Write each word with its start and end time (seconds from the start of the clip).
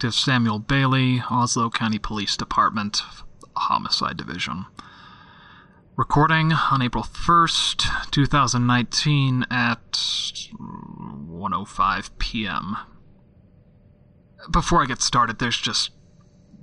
Detective 0.00 0.18
Samuel 0.18 0.58
Bailey, 0.58 1.22
Oslo 1.30 1.68
County 1.68 1.98
Police 1.98 2.34
Department, 2.34 3.02
Homicide 3.54 4.16
Division. 4.16 4.64
Recording 5.94 6.54
on 6.54 6.80
April 6.80 7.04
1st, 7.04 8.10
2019 8.10 9.44
at 9.50 9.92
1:05 9.92 12.10
p.m. 12.18 12.78
Before 14.50 14.82
I 14.82 14.86
get 14.86 15.02
started, 15.02 15.38
there's 15.38 15.60
just 15.60 15.90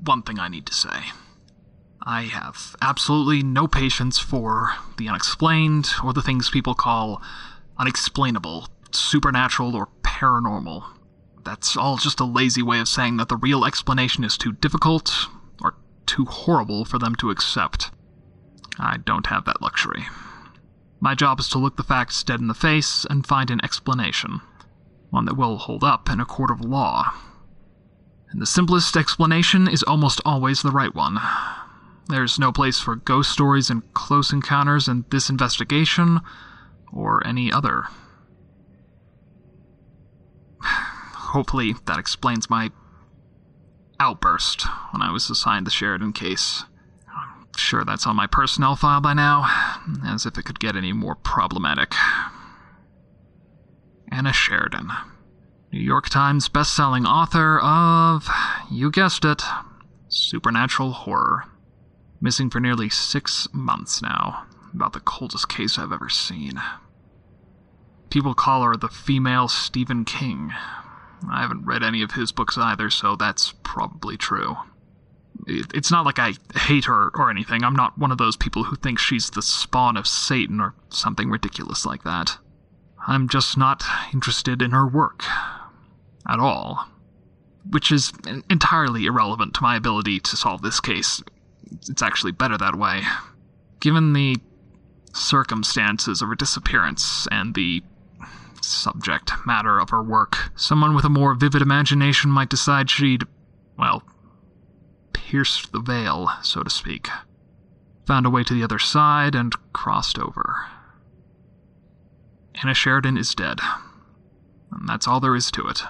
one 0.04 0.24
thing 0.24 0.40
I 0.40 0.48
need 0.48 0.66
to 0.66 0.74
say. 0.74 1.12
I 2.02 2.24
have 2.24 2.75
absolutely 2.81 3.44
no 3.44 3.68
patience 3.68 4.18
for 4.18 4.72
the 4.98 5.08
unexplained 5.08 5.92
or 6.04 6.12
the 6.12 6.24
things 6.24 6.50
people 6.50 6.74
call 6.74 7.22
unexplainable, 7.78 8.69
supernatural, 8.92 9.75
or 9.75 9.90
paranormal. 10.02 10.97
That's 11.47 11.78
all 11.78 11.96
just 11.96 12.19
a 12.19 12.25
lazy 12.25 12.62
way 12.62 12.81
of 12.81 12.90
saying 12.90 13.16
that 13.18 13.30
the 13.30 13.38
real 13.38 13.63
explanation 13.63 14.25
is 14.25 14.38
too 14.38 14.52
difficult 14.52 15.28
or 15.62 15.75
too 16.06 16.25
horrible 16.25 16.84
for 16.84 17.00
them 17.00 17.16
to 17.16 17.30
accept. 17.30 17.90
I 18.78 18.97
don't 18.97 19.28
have 19.28 19.46
that 19.46 19.62
luxury. 19.62 20.07
My 21.00 21.16
job 21.16 21.40
is 21.40 21.47
to 21.50 21.57
look 21.57 21.78
the 21.78 21.84
facts 21.84 22.22
dead 22.22 22.41
in 22.41 22.47
the 22.47 22.53
face 22.53 23.06
and 23.09 23.25
find 23.25 23.50
an 23.50 23.63
explanation, 23.63 24.41
one 25.09 25.24
that 25.24 25.38
will 25.38 25.57
hold 25.57 25.86
up 25.86 26.09
in 26.09 26.19
a 26.19 26.25
court 26.25 26.52
of 26.52 26.59
law. 26.59 27.13
And 28.30 28.41
the 28.41 28.46
simplest 28.46 28.97
explanation 28.97 29.69
is 29.69 29.84
almost 29.84 30.19
always 30.25 30.63
the 30.63 30.72
right 30.72 30.94
one. 30.94 31.18
There's 32.09 32.38
no 32.38 32.52
place 32.52 32.81
for 32.81 32.97
ghost 32.97 33.31
stories 33.31 33.69
and 33.69 33.94
close 33.94 34.34
encounters 34.34 34.90
in 34.90 35.06
this 35.12 35.30
investigation 35.30 36.19
or 36.91 37.25
any 37.25 37.53
other. 37.53 37.86
Hopefully, 41.27 41.75
that 41.85 41.99
explains 41.99 42.49
my 42.49 42.71
outburst 43.99 44.63
when 44.91 45.01
I 45.01 45.11
was 45.11 45.29
assigned 45.29 45.67
the 45.67 45.71
Sheridan 45.71 46.13
case. 46.13 46.63
I'm 47.07 47.47
sure 47.55 47.83
that's 47.83 48.07
on 48.07 48.15
my 48.15 48.27
personnel 48.27 48.75
file 48.75 49.01
by 49.01 49.13
now, 49.13 49.45
as 50.05 50.25
if 50.25 50.38
it 50.38 50.45
could 50.45 50.59
get 50.59 50.75
any 50.75 50.93
more 50.93 51.15
problematic. 51.15 51.93
Anna 54.11 54.31
Sheridan, 54.31 54.91
New 55.73 55.81
York 55.81 56.09
Times 56.09 56.47
best-selling 56.47 57.05
author 57.05 57.59
of, 57.59 58.29
you 58.71 58.89
guessed 58.89 59.25
it, 59.25 59.44
supernatural 60.07 60.91
horror. 60.91 61.44
Missing 62.21 62.49
for 62.49 62.59
nearly 62.59 62.89
six 62.89 63.47
months 63.53 64.01
now. 64.01 64.45
About 64.73 64.94
the 64.94 64.99
coldest 64.99 65.49
case 65.49 65.77
I've 65.77 65.91
ever 65.91 66.09
seen. 66.09 66.61
People 68.09 68.33
call 68.33 68.63
her 68.63 68.77
the 68.77 68.88
female 68.88 69.47
Stephen 69.47 70.05
King. 70.05 70.51
I 71.29 71.41
haven't 71.41 71.66
read 71.66 71.83
any 71.83 72.01
of 72.01 72.11
his 72.11 72.31
books 72.31 72.57
either, 72.57 72.89
so 72.89 73.16
that's 73.16 73.53
probably 73.63 74.17
true. 74.17 74.55
It's 75.45 75.91
not 75.91 76.05
like 76.05 76.19
I 76.19 76.33
hate 76.55 76.85
her 76.85 77.11
or 77.16 77.29
anything. 77.29 77.63
I'm 77.63 77.75
not 77.75 77.97
one 77.97 78.11
of 78.11 78.17
those 78.17 78.35
people 78.35 78.66
who 78.66 78.75
think 78.75 79.00
she's 79.00 79.29
the 79.29 79.41
spawn 79.41 79.95
of 79.95 80.07
Satan 80.07 80.59
or 80.59 80.73
something 80.89 81.29
ridiculous 81.29 81.85
like 81.85 82.03
that. 82.03 82.38
I'm 83.07 83.29
just 83.29 83.57
not 83.57 83.83
interested 84.13 84.62
in 84.62 84.71
her 84.71 84.88
work. 84.88 85.24
At 86.27 86.39
all. 86.39 86.89
Which 87.69 87.92
is 87.92 88.12
entirely 88.50 89.06
irrelevant 89.06 89.53
to 89.56 89.63
my 89.63 89.75
ability 89.75 90.19
to 90.21 90.36
solve 90.36 90.62
this 90.62 90.80
case. 90.80 91.24
It's 91.88 92.01
actually 92.01 92.31
better 92.31 92.57
that 92.57 92.75
way. 92.75 93.03
Given 93.80 94.13
the 94.13 94.38
circumstances 95.13 96.21
of 96.21 96.30
her 96.30 96.36
disappearance 96.36 97.27
and 97.31 97.53
the 97.56 97.83
subject 98.68 99.31
matter 99.46 99.80
of 99.80 99.90
her 99.90 100.04
work, 100.04 100.52
someone 100.56 100.96
with 100.96 101.06
a 101.06 101.10
more 101.10 101.34
vivid 101.34 101.62
imagination 101.62 102.31
might 102.31 102.50
decide 102.50 102.90
she'd, 102.90 103.24
well, 103.78 104.04
pierced 105.14 105.72
the 105.72 105.80
veil, 105.80 106.30
so 106.42 106.64
to 106.64 106.69
speak. 106.69 107.10
Found 108.06 108.25
a 108.25 108.30
way 108.30 108.44
to 108.44 108.54
the 108.54 108.64
other 108.64 108.80
side 108.80 109.36
and 109.36 109.54
crossed 109.74 110.18
over. 110.18 110.66
Anna 112.56 112.74
Sheridan 112.74 113.18
is 113.18 113.36
dead. 113.36 113.60
And 114.72 114.88
that's 114.88 115.08
all 115.08 115.19
there 115.19 115.36
is 115.36 115.52
to 115.52 115.68
it. 115.68 115.84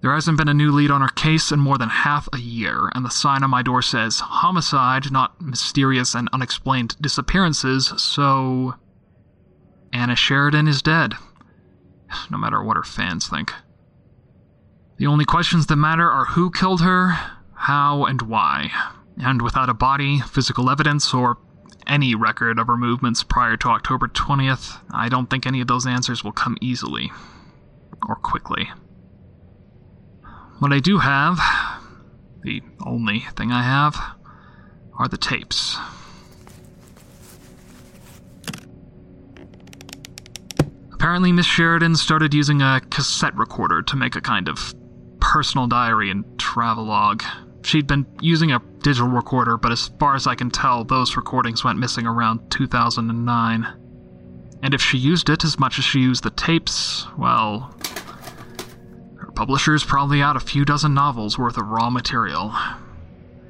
There 0.00 0.12
hasn't 0.12 0.36
been 0.36 0.48
a 0.48 0.54
new 0.54 0.70
lead 0.70 0.90
on 0.90 1.00
her 1.00 1.08
case 1.08 1.50
in 1.50 1.60
more 1.60 1.78
than 1.78 1.88
half 1.88 2.28
a 2.32 2.38
year, 2.38 2.90
and 2.94 3.04
the 3.04 3.10
sign 3.10 3.42
on 3.42 3.48
my 3.48 3.62
door 3.62 3.80
says 3.80 4.20
homicide, 4.20 5.10
not 5.10 5.40
mysterious 5.40 6.14
and 6.14 6.28
unexplained 6.32 6.96
disappearances, 7.00 7.92
so. 7.96 8.74
Anna 9.94 10.14
Sheridan 10.14 10.68
is 10.68 10.82
dead. 10.82 11.14
No 12.30 12.38
matter 12.38 12.62
what 12.62 12.76
her 12.76 12.82
fans 12.82 13.28
think. 13.28 13.52
The 14.96 15.06
only 15.06 15.24
questions 15.24 15.66
that 15.66 15.76
matter 15.76 16.08
are 16.08 16.26
who 16.26 16.50
killed 16.50 16.80
her, 16.82 17.18
how, 17.54 18.04
and 18.04 18.22
why. 18.22 18.70
And 19.16 19.42
without 19.42 19.68
a 19.68 19.74
body, 19.74 20.20
physical 20.20 20.70
evidence, 20.70 21.12
or 21.12 21.38
any 21.86 22.14
record 22.14 22.58
of 22.58 22.66
her 22.66 22.76
movements 22.76 23.22
prior 23.22 23.56
to 23.58 23.68
October 23.68 24.08
20th, 24.08 24.80
I 24.90 25.08
don't 25.08 25.28
think 25.28 25.46
any 25.46 25.60
of 25.60 25.66
those 25.66 25.86
answers 25.86 26.22
will 26.22 26.32
come 26.32 26.56
easily. 26.60 27.12
Or 28.08 28.16
quickly. 28.16 28.70
What 30.58 30.72
I 30.72 30.78
do 30.78 30.98
have, 30.98 31.38
the 32.42 32.62
only 32.84 33.20
thing 33.36 33.50
I 33.50 33.62
have, 33.62 33.96
are 34.98 35.08
the 35.08 35.18
tapes. 35.18 35.76
Apparently, 41.04 41.32
Miss 41.32 41.44
Sheridan 41.44 41.96
started 41.96 42.32
using 42.32 42.62
a 42.62 42.80
cassette 42.88 43.36
recorder 43.36 43.82
to 43.82 43.94
make 43.94 44.16
a 44.16 44.22
kind 44.22 44.48
of 44.48 44.74
personal 45.20 45.66
diary 45.66 46.08
and 46.10 46.24
travelogue. 46.38 47.22
She'd 47.62 47.86
been 47.86 48.06
using 48.22 48.52
a 48.52 48.62
digital 48.78 49.08
recorder, 49.08 49.58
but 49.58 49.70
as 49.70 49.88
far 50.00 50.14
as 50.14 50.26
I 50.26 50.34
can 50.34 50.48
tell, 50.48 50.82
those 50.82 51.14
recordings 51.14 51.62
went 51.62 51.78
missing 51.78 52.06
around 52.06 52.50
2009. 52.50 53.66
And 54.62 54.72
if 54.72 54.80
she 54.80 54.96
used 54.96 55.28
it 55.28 55.44
as 55.44 55.58
much 55.58 55.78
as 55.78 55.84
she 55.84 56.00
used 56.00 56.24
the 56.24 56.30
tapes, 56.30 57.06
well. 57.18 57.74
Her 59.18 59.30
publisher's 59.32 59.84
probably 59.84 60.22
out 60.22 60.36
a 60.36 60.40
few 60.40 60.64
dozen 60.64 60.94
novels 60.94 61.38
worth 61.38 61.58
of 61.58 61.68
raw 61.68 61.90
material. 61.90 62.54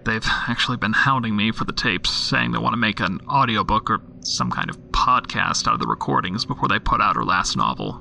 They've 0.03 0.27
actually 0.27 0.79
been 0.79 0.93
hounding 0.93 1.37
me 1.37 1.53
for 1.53 1.65
the 1.65 1.73
tapes, 1.73 2.11
saying 2.11 2.51
they 2.51 2.59
want 2.59 2.73
to 2.73 2.79
make 2.79 2.99
an 2.99 3.21
audiobook 3.29 3.91
or 3.91 4.01
some 4.23 4.51
kind 4.51 4.71
of 4.71 4.84
podcast 5.05 5.69
out 5.69 5.75
of 5.75 5.81
the 5.81 5.87
recordings 5.87 6.47
before 6.47 6.67
they 6.67 6.79
put 6.79 7.03
out 7.03 7.17
her 7.17 7.25
last 7.25 7.59
novel. 7.59 8.01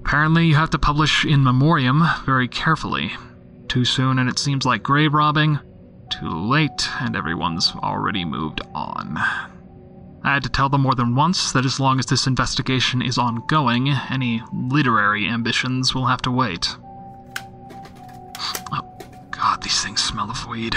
Apparently, 0.00 0.46
you 0.46 0.54
have 0.54 0.70
to 0.70 0.78
publish 0.78 1.24
in 1.24 1.42
memoriam 1.42 2.04
very 2.24 2.46
carefully, 2.46 3.10
too 3.66 3.84
soon, 3.84 4.20
and 4.20 4.28
it 4.28 4.38
seems 4.38 4.64
like 4.64 4.84
grave 4.84 5.12
robbing. 5.12 5.58
Too 6.08 6.28
late, 6.28 6.88
and 7.00 7.16
everyone's 7.16 7.72
already 7.82 8.24
moved 8.24 8.60
on. 8.76 9.16
I 10.22 10.34
had 10.34 10.44
to 10.44 10.48
tell 10.48 10.68
them 10.68 10.82
more 10.82 10.94
than 10.94 11.16
once 11.16 11.50
that 11.50 11.66
as 11.66 11.80
long 11.80 11.98
as 11.98 12.06
this 12.06 12.28
investigation 12.28 13.02
is 13.02 13.18
ongoing, 13.18 13.88
any 13.88 14.40
literary 14.54 15.26
ambitions 15.26 15.96
will 15.96 16.06
have 16.06 16.22
to 16.22 16.30
wait. 16.30 16.76
Oh, 18.72 18.98
God, 19.32 19.62
these 19.62 19.82
things 19.82 20.00
smell 20.00 20.30
of 20.30 20.46
weed. 20.46 20.76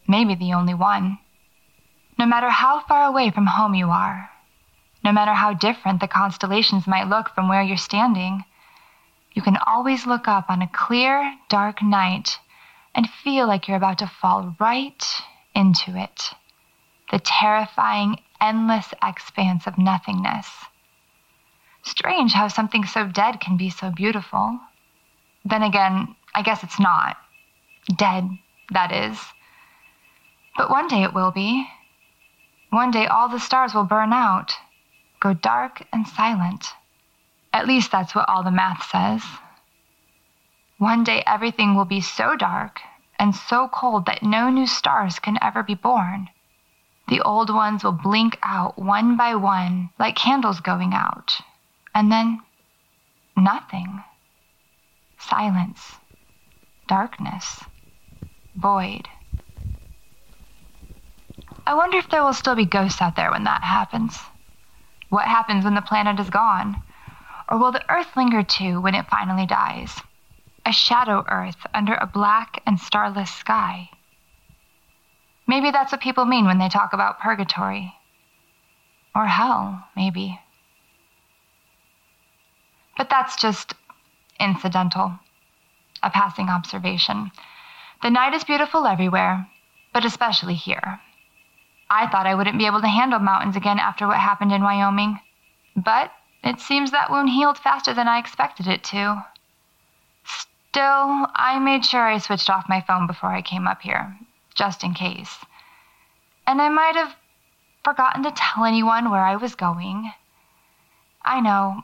Maybe 0.09 0.35
the 0.35 0.55
only 0.55 0.75
one. 0.75 1.19
No 2.19 2.27
matter 2.27 2.51
how 2.51 2.81
far 2.81 3.05
away 3.05 3.31
from 3.31 3.47
home 3.47 3.75
you 3.75 3.91
are, 3.91 4.29
no 5.05 5.13
matter 5.13 5.35
how 5.35 5.55
different 5.55 6.01
the 6.01 6.09
constellations 6.09 6.89
might 6.89 7.09
look 7.09 7.29
from 7.31 7.49
where 7.49 7.63
you're 7.63 7.77
standing, 7.77 8.45
you 9.35 9.43
can 9.43 9.57
always 9.67 10.05
look 10.05 10.27
up 10.27 10.51
on 10.51 10.63
a 10.63 10.67
clear, 10.67 11.37
dark 11.49 11.81
night 11.81 12.41
and 12.95 13.09
feel 13.09 13.47
like 13.47 13.69
you're 13.69 13.77
about 13.77 13.99
to 13.99 14.07
fall 14.07 14.55
right 14.61 15.05
into 15.55 15.97
it. 15.97 16.31
The 17.11 17.19
terrifying, 17.19 18.21
endless 18.41 18.93
expanse 19.03 19.67
of 19.67 19.79
nothingness. 19.79 20.49
Strange 21.83 22.33
how 22.33 22.49
something 22.49 22.85
so 22.85 23.07
dead 23.07 23.41
can 23.41 23.57
be 23.57 23.71
so 23.71 23.91
beautiful. 23.91 24.61
Then 25.45 25.63
again, 25.63 26.15
I 26.35 26.43
guess 26.43 26.63
it's 26.63 26.79
not. 26.79 27.17
Dead, 27.97 28.29
that 28.71 28.93
is. 28.93 29.19
But 30.57 30.71
one 30.71 30.89
day 30.89 31.03
it 31.03 31.15
will 31.15 31.33
be. 31.33 31.69
One 32.71 32.91
day 32.91 33.07
all 33.07 33.29
the 33.29 33.41
stars 33.41 33.75
will 33.75 33.85
burn 33.85 34.13
out, 34.13 34.55
go 35.21 35.35
dark 35.35 35.83
and 35.93 36.07
silent. 36.07 36.69
At 37.53 37.67
least 37.67 37.93
that's 37.93 38.15
what 38.15 38.29
all 38.29 38.43
the 38.43 38.51
math 38.51 38.89
says. 38.89 39.23
One 40.83 41.05
day 41.05 41.23
everything 41.29 41.77
will 41.77 41.85
be 41.85 42.01
so 42.01 42.35
dark 42.35 42.81
and 43.17 43.37
so 43.37 43.69
cold 43.69 44.05
that 44.07 44.25
no 44.25 44.51
new 44.51 44.67
stars 44.67 45.21
can 45.21 45.39
ever 45.41 45.63
be 45.63 45.77
born. 45.77 46.29
The 47.07 47.21
old 47.21 47.55
ones 47.55 47.85
will 47.85 47.93
blink 47.93 48.37
out 48.43 48.77
one 48.77 49.17
by 49.17 49.37
one 49.37 49.91
like 49.97 50.17
candles 50.17 50.59
going 50.59 50.93
out 50.93 51.41
and 51.95 52.11
then 52.11 52.41
nothing. 53.37 54.03
Silence, 55.19 56.01
darkness, 56.89 57.63
void. 58.57 59.09
I 61.65 61.75
wonder 61.75 61.99
if 61.99 62.09
there 62.09 62.25
will 62.25 62.33
still 62.33 62.57
be 62.57 62.67
ghosts 62.67 63.01
out 63.01 63.15
there 63.15 63.31
when 63.31 63.45
that 63.45 63.63
happens. 63.63 64.21
What 65.11 65.29
happens 65.29 65.65
when 65.65 65.77
the 65.77 65.81
planet 65.81 66.19
is 66.19 66.29
gone? 66.29 66.83
Or 67.49 67.57
will 67.57 67.71
the 67.71 67.89
Earth 67.89 68.17
linger 68.17 68.43
too 68.43 68.81
when 68.81 68.97
it 68.97 69.07
finally 69.07 69.47
dies? 69.47 70.03
A 70.65 70.73
shadow 70.73 71.25
Earth 71.29 71.67
under 71.75 71.95
a 71.95 72.07
black 72.07 72.63
and 72.65 72.79
starless 72.79 73.31
sky. 73.31 73.91
Maybe 75.47 75.71
that's 75.71 75.93
what 75.93 76.01
people 76.01 76.25
mean 76.25 76.45
when 76.45 76.59
they 76.59 76.69
talk 76.69 76.93
about 76.93 77.19
purgatory. 77.19 77.95
Or 79.15 79.27
hell, 79.27 79.89
maybe. 79.97 80.41
But 82.97 83.11
that's 83.11 83.37
just 83.37 83.75
incidental, 84.39 85.19
a 86.03 86.11
passing 86.11 86.49
observation. 86.49 87.33
The 88.03 88.11
night 88.11 88.35
is 88.35 88.45
beautiful 88.45 88.87
everywhere, 88.87 89.49
but 89.93 90.05
especially 90.05 90.55
here. 90.55 91.01
I 91.91 92.07
thought 92.07 92.27
I 92.27 92.35
wouldn't 92.35 92.59
be 92.59 92.67
able 92.67 92.81
to 92.81 92.89
handle 92.89 93.19
mountains 93.19 93.57
again 93.57 93.79
after 93.79 94.07
what 94.07 94.19
happened 94.19 94.53
in 94.53 94.63
Wyoming, 94.63 95.21
but 95.77 96.13
it 96.43 96.61
seems 96.61 96.91
that 96.91 97.11
wound 97.11 97.31
healed 97.31 97.59
faster 97.59 97.93
than 97.93 98.09
I 98.09 98.19
expected 98.19 98.67
it 98.67 98.83
to. 98.85 99.25
Still, 100.73 101.27
I 101.35 101.59
made 101.59 101.85
sure 101.85 102.09
I 102.09 102.17
switched 102.17 102.49
off 102.49 102.67
my 102.67 102.81
phone 102.81 103.07
before 103.07 103.31
I 103.31 103.43
came 103.43 103.69
up 103.69 103.83
here, 103.83 104.17
just 104.55 104.83
in 104.83 104.95
case. 104.95 105.45
And 106.47 106.63
I 106.63 106.71
might 106.71 106.97
have 106.97 107.15
forgotten 107.85 108.23
to 108.23 108.33
tell 108.35 108.65
anyone 108.65 109.11
where 109.11 109.21
I 109.21 109.37
was 109.37 109.55
going. 109.55 110.15
I 111.23 111.41
know, 111.41 111.83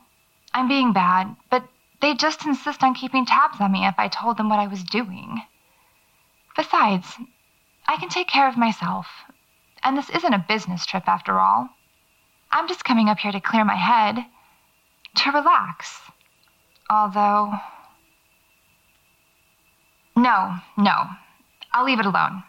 I'm 0.55 0.69
being 0.69 0.95
bad, 0.95 1.37
but 1.51 1.69
they 2.01 2.15
just 2.15 2.47
insist 2.47 2.83
on 2.83 2.95
keeping 2.95 3.27
tabs 3.27 3.61
on 3.61 3.73
me 3.73 3.87
if 3.87 3.97
I 3.99 4.09
told 4.09 4.39
them 4.39 4.49
what 4.49 4.59
I 4.59 4.69
was 4.69 4.83
doing. 4.85 5.43
Besides, 6.57 7.19
I 7.87 7.99
can 7.99 8.09
take 8.09 8.29
care 8.29 8.49
of 8.49 8.57
myself, 8.57 9.07
and 9.83 9.99
this 9.99 10.09
isn't 10.09 10.33
a 10.33 10.47
business 10.49 10.87
trip 10.87 11.07
after 11.07 11.39
all. 11.39 11.69
I'm 12.51 12.67
just 12.67 12.87
coming 12.87 13.11
up 13.11 13.19
here 13.19 13.33
to 13.33 13.41
clear 13.41 13.67
my 13.67 13.77
head, 13.77 14.25
to 15.17 15.31
relax. 15.31 16.01
Although. 16.89 17.53
No, 20.19 20.57
no. 20.77 21.11
I'll 21.73 21.85
leave 21.85 22.01
it 22.01 22.07
alone. 22.07 22.43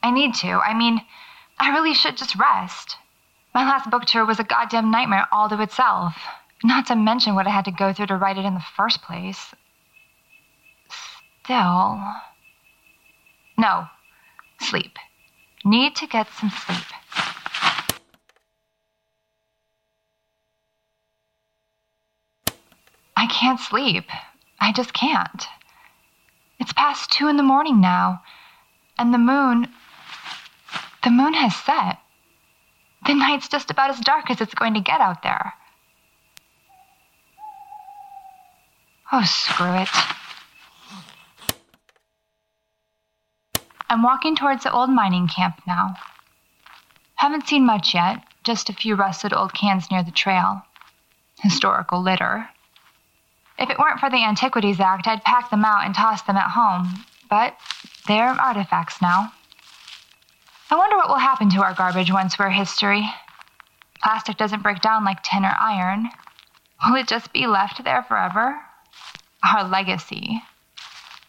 I 0.00 0.12
need 0.12 0.32
to. 0.36 0.46
I 0.46 0.74
mean, 0.74 1.00
I 1.58 1.70
really 1.70 1.92
should 1.92 2.16
just 2.16 2.36
rest. 2.36 2.98
My 3.52 3.64
last 3.64 3.90
book 3.90 4.04
tour 4.04 4.24
was 4.24 4.38
a 4.38 4.44
goddamn 4.44 4.92
nightmare 4.92 5.26
all 5.32 5.48
to 5.48 5.60
itself. 5.60 6.14
Not 6.62 6.86
to 6.86 6.94
mention 6.94 7.34
what 7.34 7.48
I 7.48 7.50
had 7.50 7.64
to 7.64 7.72
go 7.72 7.92
through 7.92 8.06
to 8.06 8.16
write 8.16 8.38
it 8.38 8.44
in 8.44 8.54
the 8.54 8.64
first 8.76 9.02
place. 9.02 9.52
Still. 11.42 12.00
No. 13.58 13.86
Sleep. 14.60 14.96
Need 15.64 15.96
to 15.96 16.06
get 16.06 16.28
some 16.38 16.50
sleep. 16.50 16.86
I 23.16 23.26
can't 23.26 23.58
sleep. 23.58 24.04
I 24.60 24.70
just 24.70 24.92
can't. 24.92 25.48
It's 26.60 26.74
past 26.74 27.10
two 27.10 27.26
in 27.28 27.38
the 27.38 27.42
morning 27.42 27.80
now, 27.80 28.22
and 28.98 29.14
the 29.14 29.18
moon. 29.18 29.68
The 31.02 31.10
moon 31.10 31.32
has 31.32 31.56
set. 31.56 31.98
The 33.06 33.14
night's 33.14 33.48
just 33.48 33.70
about 33.70 33.88
as 33.88 33.98
dark 34.00 34.30
as 34.30 34.42
it's 34.42 34.54
going 34.54 34.74
to 34.74 34.80
get 34.80 35.00
out 35.00 35.22
there. 35.22 35.54
Oh, 39.10 39.24
screw 39.24 39.74
it. 39.74 39.88
I'm 43.88 44.02
walking 44.02 44.36
towards 44.36 44.62
the 44.62 44.72
old 44.72 44.90
mining 44.90 45.26
camp 45.26 45.62
now. 45.66 45.96
Haven't 47.16 47.48
seen 47.48 47.64
much 47.64 47.94
yet, 47.94 48.22
just 48.44 48.68
a 48.68 48.74
few 48.74 48.94
rusted 48.94 49.32
old 49.32 49.54
cans 49.54 49.90
near 49.90 50.02
the 50.02 50.10
trail. 50.10 50.62
Historical 51.40 52.02
litter. 52.02 52.50
If 53.60 53.68
it 53.68 53.78
weren't 53.78 54.00
for 54.00 54.08
the 54.08 54.24
Antiquities 54.24 54.80
Act, 54.80 55.06
I'd 55.06 55.22
pack 55.22 55.50
them 55.50 55.66
out 55.66 55.84
and 55.84 55.94
toss 55.94 56.22
them 56.22 56.38
at 56.38 56.52
home, 56.52 57.04
but 57.28 57.58
they're 58.08 58.30
artifacts 58.30 59.02
now. 59.02 59.32
I 60.70 60.76
wonder 60.76 60.96
what 60.96 61.08
will 61.08 61.18
happen 61.18 61.50
to 61.50 61.62
our 61.62 61.74
garbage 61.74 62.10
once 62.10 62.38
we're 62.38 62.48
history. 62.48 63.06
Plastic 64.02 64.38
doesn't 64.38 64.62
break 64.62 64.80
down 64.80 65.04
like 65.04 65.22
tin 65.22 65.44
or 65.44 65.54
iron. 65.60 66.08
Will 66.86 66.96
it 66.96 67.06
just 67.06 67.34
be 67.34 67.46
left 67.46 67.84
there 67.84 68.02
forever? 68.02 68.62
Our 69.44 69.64
legacy. 69.64 70.42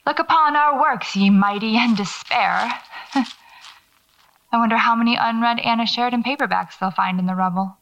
Look 0.05 0.19
upon 0.19 0.55
our 0.55 0.79
works, 0.79 1.13
ye 1.17 1.29
mighty, 1.29 1.75
and 1.75 1.97
despair. 1.97 2.71
I 3.13 4.57
wonder 4.57 4.77
how 4.77 4.95
many 4.95 5.17
unread 5.19 5.59
Anna 5.59 5.85
Sheridan 5.85 6.23
paperbacks 6.23 6.79
they'll 6.79 6.91
find 6.91 7.19
in 7.19 7.25
the 7.25 7.35
rubble. 7.35 7.77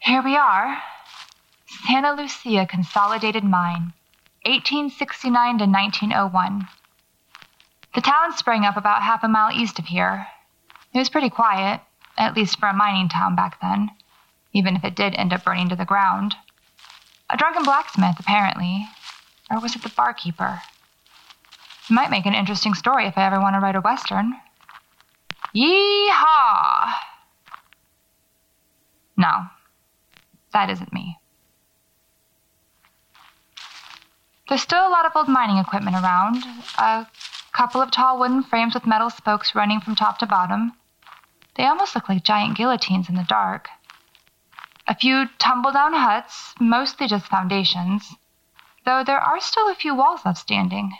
Here 0.00 0.22
we 0.22 0.36
are 0.36 0.82
Santa 1.86 2.12
Lucia 2.12 2.66
Consolidated 2.66 3.44
Mine, 3.44 3.92
1869 4.46 5.58
to 5.58 5.66
1901. 5.66 6.68
The 7.94 8.00
town 8.00 8.34
sprang 8.34 8.64
up 8.64 8.78
about 8.78 9.02
half 9.02 9.22
a 9.22 9.28
mile 9.28 9.52
east 9.52 9.78
of 9.78 9.84
here. 9.84 10.26
It 10.94 10.98
was 10.98 11.10
pretty 11.10 11.28
quiet, 11.28 11.82
at 12.16 12.34
least 12.34 12.58
for 12.58 12.68
a 12.68 12.72
mining 12.72 13.10
town 13.10 13.36
back 13.36 13.60
then, 13.60 13.90
even 14.54 14.76
if 14.76 14.84
it 14.84 14.96
did 14.96 15.14
end 15.14 15.34
up 15.34 15.44
burning 15.44 15.68
to 15.68 15.76
the 15.76 15.84
ground. 15.84 16.36
A 17.28 17.36
drunken 17.36 17.64
blacksmith, 17.64 18.18
apparently. 18.18 18.88
Or 19.50 19.60
was 19.60 19.76
it 19.76 19.82
the 19.82 19.90
barkeeper? 19.90 20.62
It 21.90 21.92
might 21.92 22.10
make 22.10 22.24
an 22.24 22.34
interesting 22.34 22.72
story 22.72 23.06
if 23.06 23.18
I 23.18 23.26
ever 23.26 23.40
want 23.40 23.56
to 23.56 23.60
write 23.60 23.76
a 23.76 23.82
western. 23.82 24.40
Yee-haw! 25.52 26.98
No, 29.18 29.48
that 30.54 30.70
isn't 30.70 30.92
me. 30.92 31.18
There's 34.48 34.62
still 34.62 34.86
a 34.86 34.90
lot 34.90 35.06
of 35.06 35.16
old 35.16 35.28
mining 35.28 35.56
equipment 35.56 35.96
around. 35.96 36.44
A 36.76 37.06
couple 37.52 37.80
of 37.80 37.90
tall 37.90 38.18
wooden 38.18 38.42
frames 38.42 38.74
with 38.74 38.86
metal 38.86 39.08
spokes 39.08 39.54
running 39.54 39.80
from 39.80 39.94
top 39.94 40.18
to 40.18 40.26
bottom. 40.26 40.72
They 41.54 41.66
almost 41.66 41.94
look 41.94 42.08
like 42.08 42.24
giant 42.24 42.56
guillotines 42.56 43.08
in 43.08 43.14
the 43.14 43.22
dark. 43.22 43.68
A 44.86 44.94
few 44.94 45.28
tumble 45.38 45.72
down 45.72 45.94
huts, 45.94 46.54
mostly 46.60 47.06
just 47.06 47.26
foundations, 47.26 48.16
though 48.84 49.02
there 49.02 49.20
are 49.20 49.40
still 49.40 49.70
a 49.70 49.74
few 49.74 49.94
walls 49.94 50.26
left 50.26 50.38
standing. 50.38 50.92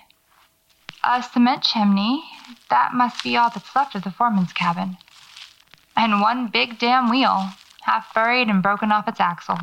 A 1.03 1.23
cement 1.23 1.65
chimney, 1.65 2.25
that 2.71 2.95
must 2.95 3.23
be 3.23 3.37
all 3.37 3.51
that's 3.51 3.77
left 3.77 3.95
of 3.95 4.05
the 4.05 4.11
foreman's 4.11 4.55
cabin. 4.55 4.97
And 5.95 6.23
one 6.23 6.47
big 6.47 6.79
damn 6.79 7.11
wheel, 7.11 7.51
half 7.83 8.15
buried 8.15 8.49
and 8.49 8.63
broken 8.63 8.91
off 8.91 9.07
its 9.07 9.21
axle. 9.21 9.59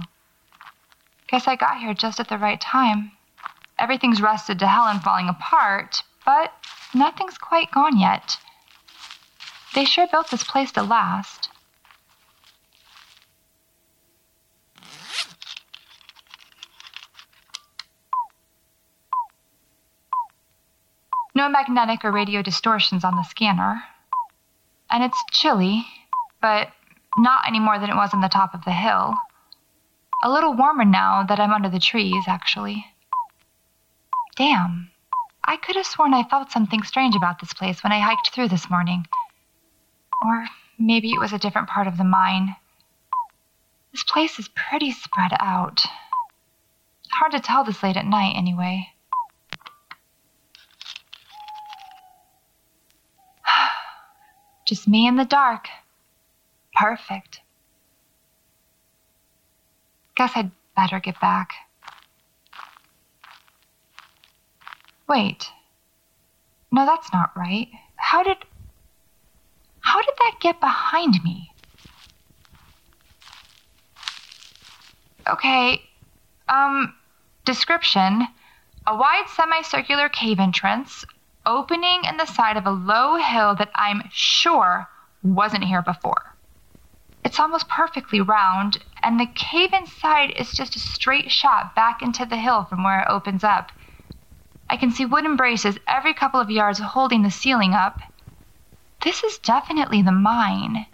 Guess 1.28 1.48
I 1.48 1.56
got 1.56 1.80
here 1.80 1.96
just 1.96 2.20
at 2.20 2.28
the 2.28 2.38
right 2.38 2.62
time. 2.62 3.14
Everything's 3.82 4.22
rusted 4.22 4.60
to 4.60 4.68
hell 4.68 4.86
and 4.86 5.02
falling 5.02 5.28
apart, 5.28 6.04
but 6.24 6.54
nothing's 6.94 7.40
quite 7.40 7.72
gone 7.72 7.98
yet. 7.98 8.38
They 9.74 9.86
sure 9.86 10.06
built 10.06 10.30
this 10.30 10.44
place 10.44 10.72
to 10.74 10.84
last. 10.84 11.50
No 21.34 21.50
magnetic 21.50 22.06
or 22.06 22.12
radio 22.12 22.44
distortions 22.44 23.04
on 23.04 23.16
the 23.16 23.24
scanner. 23.24 23.82
And 24.92 25.04
it's 25.04 25.24
chilly, 25.32 25.88
but 26.40 26.70
not 27.18 27.48
any 27.48 27.60
more 27.60 27.80
than 27.80 27.90
it 27.90 27.96
was 27.96 28.14
on 28.14 28.22
the 28.22 28.30
top 28.30 28.54
of 28.54 28.64
the 28.64 28.74
hill. 28.74 29.16
A 30.24 30.30
little 30.30 30.54
warmer 30.54 30.86
now 30.86 31.24
that 31.24 31.40
I'm 31.40 31.52
under 31.52 31.70
the 31.70 31.80
trees, 31.80 32.26
actually. 32.28 32.86
Damn. 34.36 34.92
I 35.44 35.58
could 35.58 35.76
have 35.76 35.86
sworn 35.86 36.14
I 36.14 36.24
felt 36.24 36.52
something 36.52 36.84
strange 36.84 37.16
about 37.16 37.40
this 37.40 37.54
place 37.54 37.84
when 37.84 37.92
I 37.92 38.00
hiked 38.00 38.34
through 38.34 38.48
this 38.48 38.70
morning. 38.70 39.08
Or 40.24 40.46
maybe 40.78 41.12
it 41.12 41.20
was 41.20 41.34
a 41.34 41.40
different 41.40 41.68
part 41.68 41.88
of 41.88 41.98
the 41.98 42.04
mine. 42.04 42.56
This 43.92 44.04
place 44.04 44.40
is 44.40 44.48
pretty 44.50 44.92
spread 44.92 45.32
out. 45.40 45.84
Hard 47.12 47.34
to 47.34 47.40
tell 47.40 47.64
this 47.64 47.84
late 47.84 47.98
at 47.98 48.06
night, 48.06 48.36
anyway. 48.38 48.90
Just 54.66 54.88
me 54.88 55.08
in 55.08 55.18
the 55.18 55.26
dark. 55.26 55.68
Perfect. 56.74 57.42
Guess 60.16 60.32
I'd 60.36 60.52
better 60.76 61.00
get 61.00 61.20
back. 61.20 61.54
Wait. 65.12 65.52
No, 66.72 66.86
that's 66.86 67.12
not 67.12 67.36
right. 67.36 67.68
How 67.98 68.24
did. 68.24 68.38
How 69.82 70.00
did 70.00 70.16
that 70.20 70.38
get 70.40 70.62
behind 70.62 71.22
me? 71.22 71.52
Okay. 75.28 75.82
Um, 76.48 76.96
description 77.44 78.26
a 78.88 78.96
wide 78.96 79.28
semicircular 79.28 80.08
cave 80.08 80.40
entrance 80.40 81.04
opening 81.46 82.06
in 82.08 82.16
the 82.16 82.26
side 82.26 82.56
of 82.56 82.66
a 82.66 82.72
low 82.72 83.18
hill 83.18 83.54
that 83.56 83.72
I'm 83.76 84.04
sure 84.14 84.88
wasn't 85.24 85.66
here 85.66 85.82
before. 85.82 86.36
It's 87.26 87.40
almost 87.40 87.68
perfectly 87.68 88.22
round, 88.22 88.78
and 89.04 89.20
the 89.20 89.28
cave 89.36 89.74
inside 89.74 90.32
is 90.38 90.54
just 90.54 90.78
a 90.78 90.80
straight 90.80 91.30
shot 91.30 91.76
back 91.76 92.02
into 92.02 92.26
the 92.26 92.38
hill 92.38 92.64
from 92.64 92.86
where 92.86 93.02
it 93.02 93.10
opens 93.10 93.44
up. 93.44 93.74
I 94.72 94.78
can 94.78 94.90
see 94.90 95.04
wooden 95.04 95.36
braces 95.36 95.78
every 95.86 96.14
couple 96.14 96.40
of 96.40 96.50
yards 96.50 96.80
holding 96.80 97.24
the 97.24 97.30
ceiling 97.30 97.74
up. 97.74 98.00
This 99.04 99.22
is 99.22 99.38
definitely 99.40 100.02
the 100.02 100.14
mine. 100.14 100.86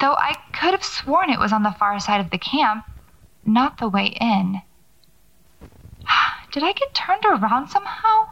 Though 0.00 0.14
I 0.14 0.34
could 0.52 0.72
have 0.72 0.82
sworn 0.82 1.30
it 1.30 1.38
was 1.38 1.52
on 1.52 1.62
the 1.62 1.70
far 1.70 2.00
side 2.00 2.20
of 2.20 2.30
the 2.30 2.38
camp, 2.38 2.84
not 3.46 3.78
the 3.78 3.88
way 3.88 4.06
in. 4.06 4.62
Did 6.50 6.64
I 6.64 6.72
get 6.72 6.92
turned 6.92 7.24
around 7.24 7.68
somehow? 7.68 8.24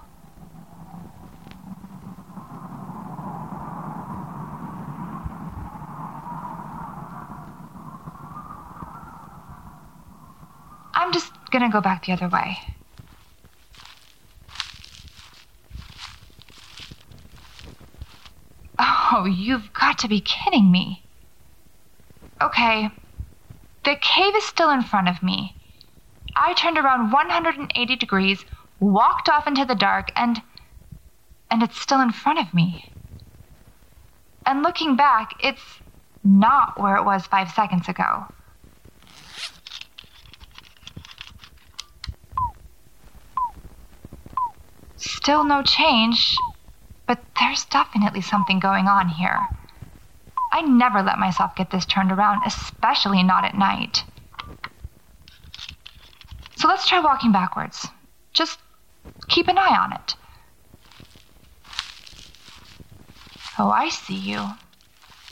I'm 10.92 11.12
just 11.12 11.32
gonna 11.52 11.70
go 11.70 11.80
back 11.80 12.04
the 12.04 12.12
other 12.12 12.28
way. 12.28 12.58
Oh, 19.12 19.24
you've 19.24 19.72
got 19.72 19.98
to 19.98 20.08
be 20.08 20.20
kidding 20.20 20.70
me. 20.70 21.02
Okay, 22.40 22.90
the 23.84 23.96
cave 23.96 24.36
is 24.36 24.44
still 24.44 24.70
in 24.70 24.82
front 24.82 25.08
of 25.08 25.22
me. 25.22 25.56
I 26.36 26.54
turned 26.54 26.78
around 26.78 27.10
180 27.10 27.96
degrees, 27.96 28.44
walked 28.78 29.28
off 29.28 29.46
into 29.46 29.64
the 29.64 29.74
dark, 29.74 30.10
and. 30.14 30.40
and 31.50 31.62
it's 31.62 31.80
still 31.80 32.00
in 32.00 32.12
front 32.12 32.38
of 32.38 32.54
me. 32.54 32.92
And 34.46 34.62
looking 34.62 34.96
back, 34.96 35.32
it's 35.40 35.80
not 36.22 36.78
where 36.80 36.96
it 36.96 37.04
was 37.04 37.26
five 37.26 37.50
seconds 37.50 37.88
ago. 37.88 38.26
Still 44.96 45.44
no 45.44 45.62
change, 45.62 46.36
but 47.10 47.24
there's 47.40 47.64
definitely 47.64 48.20
something 48.20 48.60
going 48.60 48.86
on 48.86 49.08
here. 49.08 49.48
I 50.52 50.60
never 50.60 51.02
let 51.02 51.18
myself 51.18 51.56
get 51.56 51.68
this 51.72 51.84
turned 51.84 52.12
around, 52.12 52.42
especially 52.46 53.24
not 53.24 53.44
at 53.44 53.58
night. 53.58 54.04
So 56.56 56.68
let's 56.68 56.88
try 56.88 57.00
walking 57.00 57.32
backwards. 57.32 57.88
Just 58.32 58.60
keep 59.26 59.48
an 59.48 59.58
eye 59.58 59.76
on 59.76 59.92
it. 59.92 60.14
Oh, 63.58 63.70
I 63.70 63.88
see 63.88 64.14
you. 64.14 64.46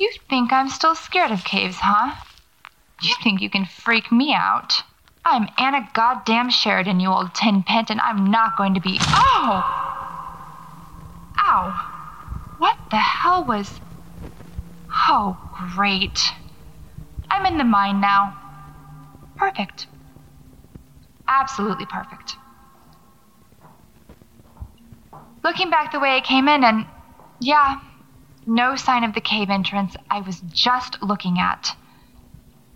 You 0.01 0.11
think 0.29 0.53
I'm 0.53 0.71
still 0.71 0.97
scared 0.97 1.31
of 1.31 1.45
caves, 1.45 1.77
huh? 1.79 2.13
You 3.03 3.15
think 3.23 3.41
you 3.41 3.51
can 3.51 3.67
freak 3.67 4.11
me 4.11 4.35
out? 4.35 4.83
I'm 5.25 5.47
Anna 5.57 5.89
Goddamn 5.95 6.51
Sheridan, 6.51 6.99
you 6.99 7.09
old 7.11 7.37
tin 7.37 7.63
pent, 7.63 7.91
and 7.91 8.01
I'm 8.01 8.33
not 8.33 8.57
going 8.57 8.75
to 8.75 8.81
be. 8.81 8.99
Oh! 9.01 9.88
Ow! 11.51 11.73
What 12.59 12.77
the 12.91 12.99
hell 12.99 13.43
was. 13.43 13.81
Oh, 15.09 15.39
great. 15.75 16.21
I'm 17.31 17.47
in 17.47 17.57
the 17.57 17.65
mine 17.65 18.03
now. 18.03 18.37
Perfect. 19.39 19.87
Absolutely 21.27 21.87
perfect. 21.87 22.35
Looking 25.43 25.71
back 25.71 25.91
the 25.91 26.01
way 26.01 26.17
I 26.17 26.21
came 26.21 26.49
in, 26.49 26.65
and 26.65 26.85
yeah, 27.41 27.77
no 28.47 28.77
sign 28.77 29.03
of 29.03 29.15
the 29.15 29.23
cave 29.23 29.49
entrance 29.49 29.97
I 30.11 30.21
was 30.21 30.41
just 30.41 31.03
looking 31.03 31.39
at. 31.39 31.75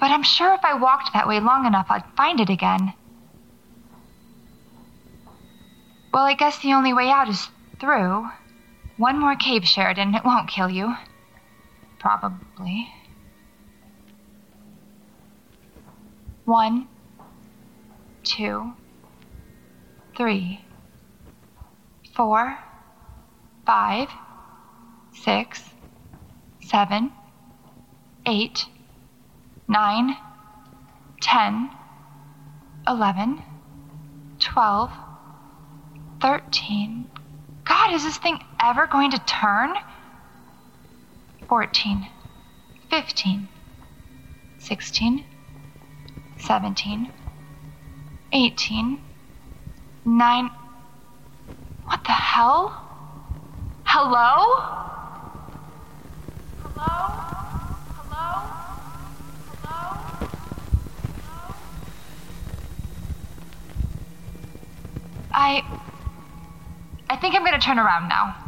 But 0.01 0.11
I'm 0.11 0.23
sure 0.23 0.55
if 0.55 0.65
I 0.65 0.75
walked 0.79 1.13
that 1.13 1.29
way 1.29 1.41
long 1.41 1.67
enough, 1.67 1.87
I'd 1.91 2.05
find 2.17 2.41
it 2.41 2.49
again. 2.49 2.95
Well, 6.15 6.25
I 6.25 6.35
guess 6.35 6.59
the 6.61 6.73
only 6.73 6.95
way 6.95 7.11
out 7.11 7.29
is 7.29 7.51
through. 7.79 8.29
One 9.03 9.19
more 9.19 9.35
cave, 9.35 9.65
Sheridan. 9.65 10.15
It 10.15 10.25
won't 10.25 10.49
kill 10.49 10.71
you. 10.71 10.95
Probably. 11.99 12.87
One, 16.45 16.87
two, 18.23 18.75
three, 20.17 20.65
four, 22.15 22.57
five, 23.67 24.09
six, 25.13 25.65
seven, 26.61 27.11
eight, 28.25 28.67
nine, 29.67 30.17
ten, 31.21 31.71
eleven, 32.87 33.43
twelve, 34.39 34.93
thirteen. 36.21 37.11
God, 37.65 37.95
is 37.95 38.05
this 38.05 38.19
thing 38.19 38.39
ever 38.63 38.87
going 38.87 39.11
to 39.11 39.19
turn? 39.21 39.75
Fourteen, 41.49 42.09
fifteen, 42.91 43.49
sixteen. 44.59 45.25
17, 46.39 47.13
18, 48.33 49.01
9. 50.05 50.51
What 51.85 52.03
the 52.05 52.11
hell? 52.11 52.69
Hello? 53.85 54.59
Hello? 56.63 56.93
Hello? 57.95 58.33
Hello? 59.63 59.97
I. 65.33 65.63
I 67.09 67.17
think 67.17 67.37
I'm 67.37 67.45
gonna 67.45 67.61
turn 67.61 67.79
around 67.79 68.09
now. 68.09 68.42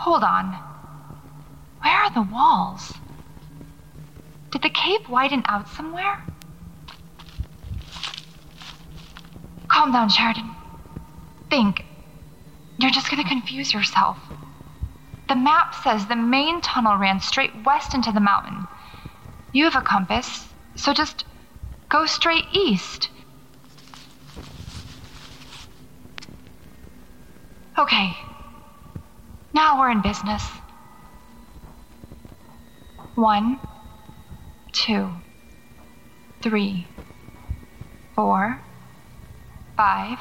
Hold 0.00 0.24
on. 0.24 0.58
Where 1.82 1.94
are 1.94 2.10
the 2.10 2.22
walls? 2.22 2.94
Did 4.50 4.62
the 4.62 4.70
cave 4.70 5.10
widen 5.10 5.42
out 5.44 5.68
somewhere? 5.68 6.24
Calm 9.68 9.92
down, 9.92 10.08
Sheridan. 10.08 10.54
Think. 11.50 11.84
You're 12.78 12.90
just 12.90 13.10
gonna 13.10 13.28
confuse 13.28 13.74
yourself. 13.74 14.16
The 15.28 15.36
map 15.36 15.74
says 15.74 16.06
the 16.06 16.16
main 16.16 16.62
tunnel 16.62 16.96
ran 16.96 17.20
straight 17.20 17.52
west 17.66 17.92
into 17.92 18.10
the 18.10 18.20
mountain. 18.20 18.66
You 19.52 19.64
have 19.64 19.76
a 19.76 19.82
compass, 19.82 20.48
so 20.76 20.94
just 20.94 21.26
go 21.90 22.06
straight 22.06 22.46
east. 22.54 23.10
Okay. 27.78 28.16
Now 29.52 29.78
we're 29.80 29.90
in 29.90 30.02
business. 30.02 30.44
One 33.14 33.60
two, 34.72 35.10
three, 36.42 36.88
four, 38.14 38.60
five, 39.76 40.18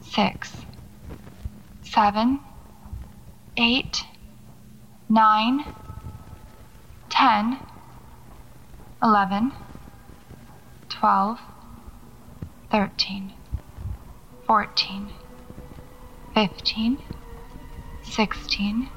six, 0.00 0.52
seven, 1.82 2.40
eight, 3.56 4.04
nine, 5.08 5.64
ten, 7.10 7.58
eleven, 9.02 9.52
twelve, 10.88 11.38
thirteen, 12.70 13.32
fourteen, 14.46 15.10
fifteen, 16.34 16.98
sixteen, 18.14 18.90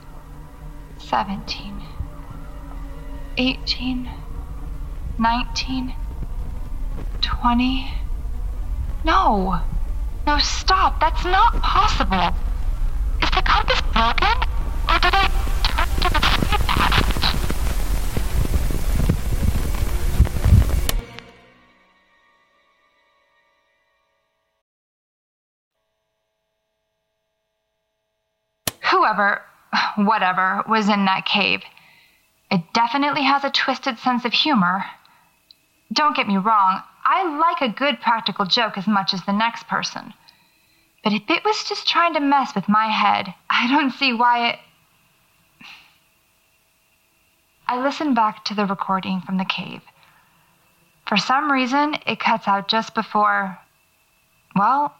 seventeen, 0.97 1.81
eighteen. 3.37 4.09
19, 5.17 5.95
20. 7.21 7.93
No. 9.05 9.61
No, 10.27 10.37
stop. 10.39 10.99
That's 10.99 11.23
not 11.23 11.53
possible. 11.61 12.35
Is 13.23 13.29
the 13.29 13.41
compass 13.41 13.81
broken? 13.93 14.44
Whatever, 29.95 30.63
was 30.67 30.89
in 30.89 31.05
that 31.05 31.25
cave. 31.25 31.61
It 32.51 32.61
definitely 32.73 33.23
has 33.23 33.43
a 33.43 33.49
twisted 33.49 33.97
sense 33.99 34.25
of 34.25 34.33
humor. 34.33 34.85
Don't 35.91 36.15
get 36.15 36.27
me 36.27 36.37
wrong, 36.37 36.81
I 37.05 37.23
like 37.37 37.61
a 37.61 37.73
good 37.73 38.01
practical 38.01 38.45
joke 38.45 38.77
as 38.77 38.87
much 38.87 39.13
as 39.13 39.23
the 39.25 39.31
next 39.31 39.67
person. 39.67 40.13
But 41.03 41.13
if 41.13 41.29
it 41.29 41.45
was 41.45 41.63
just 41.63 41.87
trying 41.87 42.15
to 42.15 42.19
mess 42.19 42.55
with 42.55 42.67
my 42.67 42.87
head, 42.87 43.33
I 43.49 43.67
don't 43.67 43.91
see 43.91 44.11
why 44.11 44.49
it. 44.49 44.59
I 47.67 47.79
listened 47.81 48.15
back 48.15 48.43
to 48.45 48.55
the 48.55 48.65
recording 48.65 49.21
from 49.21 49.37
the 49.37 49.45
cave. 49.45 49.81
For 51.07 51.17
some 51.17 51.51
reason, 51.51 51.95
it 52.07 52.19
cuts 52.19 52.47
out 52.47 52.67
just 52.67 52.95
before. 52.95 53.59
Well, 54.55 54.95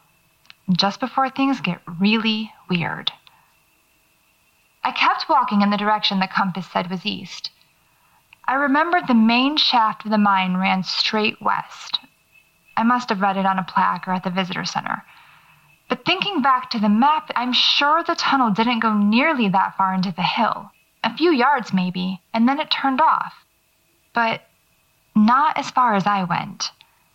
just 0.72 1.00
before 1.00 1.30
things 1.30 1.60
get 1.60 1.82
really 2.00 2.52
weird. 2.70 3.12
I 4.86 4.92
kept 4.92 5.28
walking 5.28 5.64
in 5.64 5.72
the 5.72 5.78
direction 5.78 6.20
the 6.20 6.28
compass 6.28 6.68
said 6.68 6.92
was 6.92 7.08
east. 7.08 7.50
I 8.48 8.54
remembered 8.54 9.08
the 9.08 9.16
main 9.16 9.58
shaft 9.58 10.06
of 10.06 10.12
the 10.12 10.20
mine 10.20 10.58
ran 10.58 10.84
straight 10.84 11.42
west. 11.42 12.00
I 12.78 12.84
must 12.84 13.10
have 13.10 13.20
read 13.20 13.36
it 13.36 13.48
on 13.48 13.58
a 13.58 13.64
plaque 13.64 14.08
or 14.08 14.14
at 14.14 14.24
the 14.24 14.30
visitor 14.30 14.64
center. 14.64 15.04
But 15.90 16.06
thinking 16.06 16.44
back 16.44 16.70
to 16.70 16.80
the 16.80 16.88
map, 16.88 17.32
I'm 17.36 17.52
sure 17.52 18.04
the 18.04 18.14
tunnel 18.14 18.52
didn't 18.52 18.82
go 18.82 18.94
nearly 18.94 19.50
that 19.50 19.76
far 19.76 19.92
into 19.92 20.12
the 20.12 20.22
hill. 20.22 20.70
A 21.04 21.18
few 21.18 21.32
yards, 21.32 21.74
maybe, 21.74 22.22
and 22.32 22.48
then 22.48 22.60
it 22.60 22.70
turned 22.70 23.02
off. 23.02 23.34
But 24.14 24.44
not 25.16 25.58
as 25.58 25.72
far 25.72 25.96
as 25.96 26.06
I 26.06 26.26
went, 26.26 26.72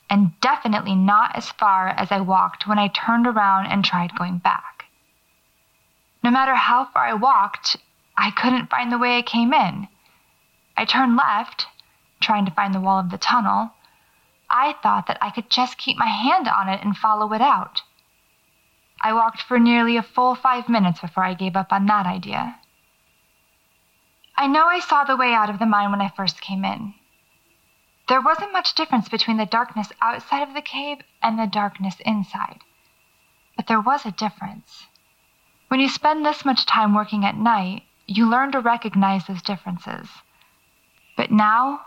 and 0.08 0.32
definitely 0.40 0.96
not 0.96 1.36
as 1.36 1.52
far 1.52 1.86
as 1.86 2.10
I 2.10 2.20
walked 2.20 2.66
when 2.66 2.80
I 2.80 2.88
turned 2.88 3.28
around 3.28 3.66
and 3.66 3.84
tried 3.84 4.16
going 4.16 4.38
back. 4.38 4.79
No 6.22 6.30
matter 6.30 6.54
how 6.54 6.84
far 6.86 7.06
I 7.06 7.14
walked, 7.14 7.76
I 8.16 8.30
couldn't 8.30 8.70
find 8.70 8.92
the 8.92 8.98
way 8.98 9.16
I 9.16 9.22
came 9.22 9.52
in. 9.54 9.88
I 10.76 10.84
turned 10.84 11.16
left, 11.16 11.66
trying 12.20 12.44
to 12.44 12.50
find 12.52 12.74
the 12.74 12.80
wall 12.80 12.98
of 12.98 13.10
the 13.10 13.18
tunnel. 13.18 13.72
I 14.50 14.74
thought 14.82 15.06
that 15.06 15.18
I 15.22 15.30
could 15.30 15.48
just 15.48 15.78
keep 15.78 15.96
my 15.96 16.08
hand 16.08 16.48
on 16.48 16.68
it 16.68 16.82
and 16.82 16.96
follow 16.96 17.32
it 17.32 17.40
out. 17.40 17.82
I 19.00 19.14
walked 19.14 19.40
for 19.40 19.58
nearly 19.58 19.96
a 19.96 20.02
full 20.02 20.34
five 20.34 20.68
minutes 20.68 21.00
before 21.00 21.24
I 21.24 21.34
gave 21.34 21.56
up 21.56 21.72
on 21.72 21.86
that 21.86 22.06
idea. 22.06 22.58
I 24.36 24.46
know 24.46 24.66
I 24.66 24.80
saw 24.80 25.04
the 25.04 25.16
way 25.16 25.32
out 25.32 25.48
of 25.50 25.58
the 25.58 25.66
mine 25.66 25.90
when 25.90 26.00
I 26.00 26.08
first 26.08 26.40
came 26.40 26.64
in. 26.64 26.94
There 28.08 28.20
wasn't 28.20 28.52
much 28.52 28.74
difference 28.74 29.08
between 29.08 29.36
the 29.36 29.46
darkness 29.46 29.92
outside 30.02 30.42
of 30.42 30.52
the 30.52 30.62
cave 30.62 30.98
and 31.22 31.38
the 31.38 31.46
darkness 31.46 31.96
inside. 32.00 32.60
But 33.56 33.66
there 33.66 33.80
was 33.80 34.04
a 34.04 34.10
difference. 34.10 34.86
When 35.70 35.78
you 35.78 35.88
spend 35.88 36.26
this 36.26 36.44
much 36.44 36.66
time 36.66 36.96
working 36.96 37.24
at 37.24 37.36
night, 37.36 37.84
you 38.04 38.28
learn 38.28 38.50
to 38.50 38.58
recognize 38.58 39.28
those 39.28 39.40
differences. 39.40 40.08
But 41.16 41.30
now, 41.30 41.82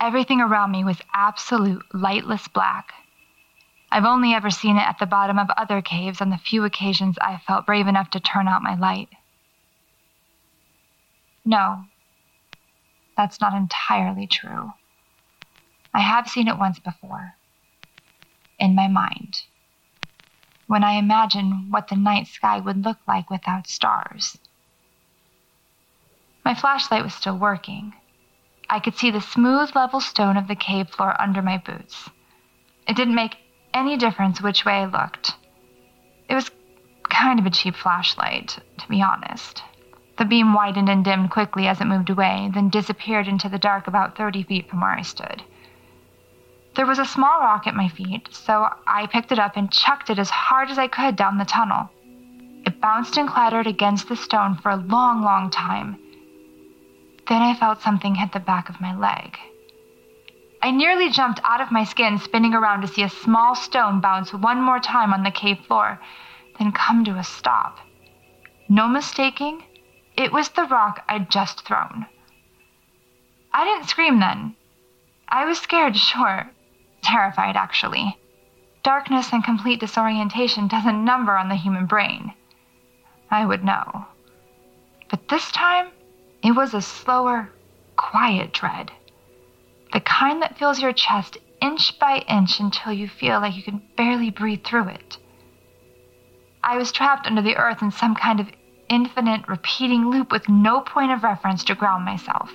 everything 0.00 0.40
around 0.40 0.72
me 0.72 0.82
was 0.82 1.00
absolute 1.14 1.84
lightless 1.94 2.48
black. 2.48 2.92
I've 3.92 4.04
only 4.04 4.34
ever 4.34 4.50
seen 4.50 4.78
it 4.78 4.88
at 4.88 4.98
the 4.98 5.06
bottom 5.06 5.38
of 5.38 5.48
other 5.50 5.80
caves 5.80 6.20
on 6.20 6.30
the 6.30 6.38
few 6.38 6.64
occasions 6.64 7.16
I 7.20 7.36
felt 7.36 7.66
brave 7.66 7.86
enough 7.86 8.10
to 8.10 8.20
turn 8.20 8.48
out 8.48 8.64
my 8.64 8.74
light. 8.74 9.10
No, 11.44 11.84
that's 13.16 13.40
not 13.40 13.54
entirely 13.54 14.26
true. 14.26 14.72
I 15.94 16.00
have 16.00 16.28
seen 16.28 16.48
it 16.48 16.58
once 16.58 16.80
before. 16.80 17.36
In 18.58 18.74
my 18.74 18.88
mind. 18.88 19.42
When 20.66 20.82
I 20.82 20.92
imagine 20.92 21.70
what 21.70 21.88
the 21.88 21.96
night 21.96 22.26
sky 22.26 22.58
would 22.58 22.84
look 22.84 22.98
like 23.06 23.30
without 23.30 23.66
stars. 23.66 24.38
My 26.44 26.54
flashlight 26.54 27.02
was 27.02 27.14
still 27.14 27.38
working. 27.38 27.94
I 28.68 28.80
could 28.80 28.96
see 28.96 29.10
the 29.10 29.20
smooth, 29.20 29.74
level 29.74 30.00
stone 30.00 30.36
of 30.36 30.48
the 30.48 30.54
cave 30.54 30.88
floor 30.88 31.20
under 31.20 31.42
my 31.42 31.58
boots. 31.58 32.10
It 32.86 32.96
didn't 32.96 33.14
make 33.14 33.36
any 33.72 33.96
difference 33.96 34.40
which 34.40 34.64
way 34.64 34.82
I 34.82 34.86
looked. 34.86 35.36
It 36.28 36.34
was 36.34 36.50
kind 37.08 37.38
of 37.38 37.46
a 37.46 37.50
cheap 37.50 37.76
flashlight, 37.76 38.58
to 38.78 38.88
be 38.88 39.02
honest. 39.02 39.62
The 40.16 40.24
beam 40.24 40.54
widened 40.54 40.88
and 40.88 41.04
dimmed 41.04 41.30
quickly 41.30 41.66
as 41.66 41.80
it 41.80 41.86
moved 41.86 42.10
away, 42.10 42.50
then 42.52 42.68
disappeared 42.68 43.28
into 43.28 43.48
the 43.48 43.58
dark 43.58 43.86
about 43.86 44.16
30 44.16 44.42
feet 44.44 44.68
from 44.70 44.80
where 44.80 44.90
I 44.90 45.02
stood. 45.02 45.42
There 46.74 46.86
was 46.86 46.98
a 46.98 47.04
small 47.04 47.40
rock 47.40 47.66
at 47.66 47.76
my 47.76 47.88
feet, 47.88 48.28
so 48.32 48.68
I 48.86 49.06
picked 49.06 49.30
it 49.30 49.38
up 49.38 49.56
and 49.56 49.70
chucked 49.70 50.10
it 50.10 50.18
as 50.18 50.30
hard 50.30 50.70
as 50.70 50.78
I 50.78 50.88
could 50.88 51.14
down 51.14 51.38
the 51.38 51.44
tunnel. 51.44 51.88
It 52.66 52.80
bounced 52.80 53.16
and 53.16 53.28
clattered 53.28 53.68
against 53.68 54.08
the 54.08 54.16
stone 54.16 54.56
for 54.56 54.70
a 54.70 54.76
long, 54.76 55.22
long 55.22 55.50
time. 55.50 55.98
Then 57.28 57.42
I 57.42 57.54
felt 57.54 57.80
something 57.80 58.16
hit 58.16 58.32
the 58.32 58.40
back 58.40 58.68
of 58.68 58.80
my 58.80 58.94
leg. 58.96 59.38
I 60.62 60.70
nearly 60.72 61.10
jumped 61.10 61.40
out 61.44 61.60
of 61.60 61.70
my 61.70 61.84
skin, 61.84 62.18
spinning 62.18 62.54
around 62.54 62.80
to 62.80 62.88
see 62.88 63.02
a 63.02 63.08
small 63.08 63.54
stone 63.54 64.00
bounce 64.00 64.32
one 64.32 64.60
more 64.60 64.80
time 64.80 65.12
on 65.12 65.22
the 65.22 65.30
cave 65.30 65.58
floor, 65.66 66.00
then 66.58 66.72
come 66.72 67.04
to 67.04 67.18
a 67.18 67.22
stop. 67.22 67.78
No 68.68 68.88
mistaking, 68.88 69.62
it 70.16 70.32
was 70.32 70.48
the 70.48 70.64
rock 70.64 71.04
I'd 71.08 71.30
just 71.30 71.66
thrown. 71.66 72.06
I 73.52 73.64
didn't 73.64 73.88
scream 73.88 74.20
then. 74.20 74.56
I 75.28 75.44
was 75.44 75.58
scared, 75.58 75.96
sure. 75.96 76.50
Terrified, 77.04 77.54
actually. 77.54 78.18
Darkness 78.82 79.32
and 79.32 79.44
complete 79.44 79.78
disorientation 79.78 80.68
doesn't 80.68 81.04
number 81.04 81.36
on 81.36 81.48
the 81.48 81.54
human 81.54 81.86
brain. 81.86 82.32
I 83.30 83.44
would 83.44 83.62
know. 83.62 84.06
But 85.10 85.28
this 85.28 85.52
time, 85.52 85.88
it 86.42 86.52
was 86.52 86.74
a 86.74 86.80
slower, 86.82 87.50
quiet 87.96 88.52
dread. 88.52 88.90
The 89.92 90.00
kind 90.00 90.42
that 90.42 90.58
fills 90.58 90.80
your 90.80 90.92
chest 90.92 91.36
inch 91.60 91.98
by 91.98 92.24
inch 92.28 92.58
until 92.58 92.92
you 92.92 93.08
feel 93.08 93.40
like 93.40 93.54
you 93.54 93.62
can 93.62 93.82
barely 93.96 94.30
breathe 94.30 94.64
through 94.64 94.88
it. 94.88 95.18
I 96.62 96.76
was 96.76 96.90
trapped 96.90 97.26
under 97.26 97.42
the 97.42 97.56
earth 97.56 97.82
in 97.82 97.90
some 97.90 98.14
kind 98.14 98.40
of 98.40 98.48
infinite, 98.88 99.46
repeating 99.46 100.10
loop 100.10 100.32
with 100.32 100.48
no 100.48 100.80
point 100.80 101.12
of 101.12 101.22
reference 101.22 101.64
to 101.64 101.74
ground 101.74 102.04
myself. 102.04 102.50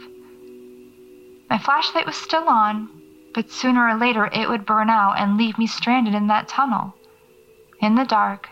My 1.49 1.57
flashlight 1.57 2.05
was 2.05 2.15
still 2.15 2.49
on, 2.49 2.98
but 3.33 3.51
sooner 3.51 3.87
or 3.87 3.95
later 3.95 4.25
it 4.27 4.49
would 4.49 4.65
burn 4.65 4.89
out 4.89 5.13
and 5.17 5.37
leave 5.37 5.57
me 5.57 5.67
stranded 5.67 6.15
in 6.15 6.27
that 6.27 6.47
tunnel. 6.47 6.93
In 7.81 7.95
the 7.95 8.05
dark, 8.05 8.49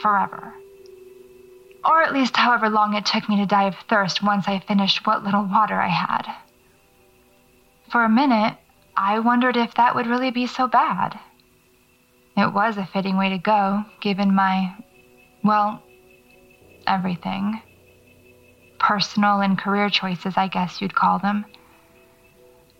forever 0.00 0.54
or 1.84 2.02
at 2.02 2.12
least 2.12 2.36
however 2.36 2.68
long 2.68 2.94
it 2.94 3.04
took 3.04 3.28
me 3.28 3.36
to 3.36 3.46
die 3.46 3.64
of 3.64 3.74
thirst 3.88 4.22
once 4.22 4.46
I 4.46 4.60
finished 4.60 5.06
what 5.06 5.24
little 5.24 5.44
water 5.44 5.80
I 5.80 5.88
had. 5.88 6.22
For 7.90 8.04
a 8.04 8.08
minute, 8.08 8.56
I 8.96 9.18
wondered 9.18 9.56
if 9.56 9.74
that 9.74 9.94
would 9.94 10.06
really 10.06 10.30
be 10.30 10.46
so 10.46 10.68
bad. 10.68 11.18
It 12.36 12.52
was 12.52 12.76
a 12.76 12.86
fitting 12.86 13.16
way 13.16 13.30
to 13.30 13.38
go, 13.38 13.84
given 14.00 14.34
my, 14.34 14.74
well, 15.44 15.82
everything. 16.86 17.60
Personal 18.78 19.40
and 19.40 19.58
career 19.58 19.90
choices, 19.90 20.34
I 20.36 20.48
guess 20.48 20.80
you'd 20.80 20.94
call 20.94 21.18
them. 21.18 21.44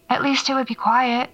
At 0.09 0.23
least 0.23 0.49
it 0.49 0.55
would 0.55 0.67
be 0.67 0.75
quiet. 0.75 1.31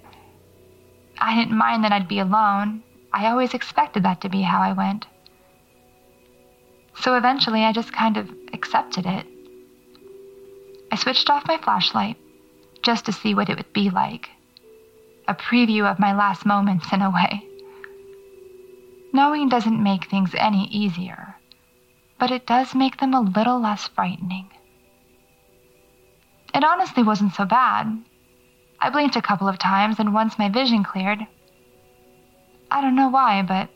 I 1.18 1.35
didn't 1.35 1.57
mind 1.57 1.85
that 1.85 1.92
I'd 1.92 2.09
be 2.09 2.20
alone. 2.20 2.83
I 3.12 3.26
always 3.26 3.54
expected 3.54 4.02
that 4.04 4.20
to 4.20 4.28
be 4.28 4.42
how 4.42 4.61
I 4.61 4.72
went. 4.72 5.07
So 7.00 7.16
eventually 7.16 7.64
I 7.64 7.72
just 7.72 7.92
kind 7.92 8.16
of 8.16 8.31
accepted 8.52 9.07
it. 9.07 9.26
I 10.90 10.96
switched 10.96 11.31
off 11.31 11.46
my 11.46 11.59
flashlight 11.59 12.16
just 12.83 13.07
to 13.07 13.12
see 13.12 13.35
what 13.35 13.48
it 13.48 13.57
would 13.57 13.72
be 13.72 13.90
like. 13.90 14.31
A 15.26 15.35
preview 15.35 15.85
of 15.85 15.98
my 15.98 16.14
last 16.14 16.46
moments, 16.46 16.92
in 16.92 17.02
a 17.02 17.11
way. 17.11 17.44
Knowing 19.12 19.48
doesn't 19.48 19.83
make 19.83 20.04
things 20.04 20.35
any 20.35 20.66
easier, 20.68 21.37
but 22.18 22.31
it 22.31 22.46
does 22.46 22.74
make 22.74 22.98
them 22.98 23.14
a 23.14 23.20
little 23.20 23.61
less 23.61 23.88
frightening. 23.88 24.50
It 26.54 26.64
honestly 26.64 27.02
wasn't 27.02 27.35
so 27.35 27.44
bad. 27.44 28.02
I 28.81 28.91
blinked 28.91 29.17
a 29.17 29.23
couple 29.23 29.49
of 29.49 29.59
times, 29.59 29.99
and 29.99 30.14
once 30.14 30.38
my 30.38 30.49
vision 30.49 30.85
cleared, 30.85 31.27
I 32.71 32.81
don't 32.81 32.95
know 32.95 33.09
why, 33.09 33.43
but 33.43 33.69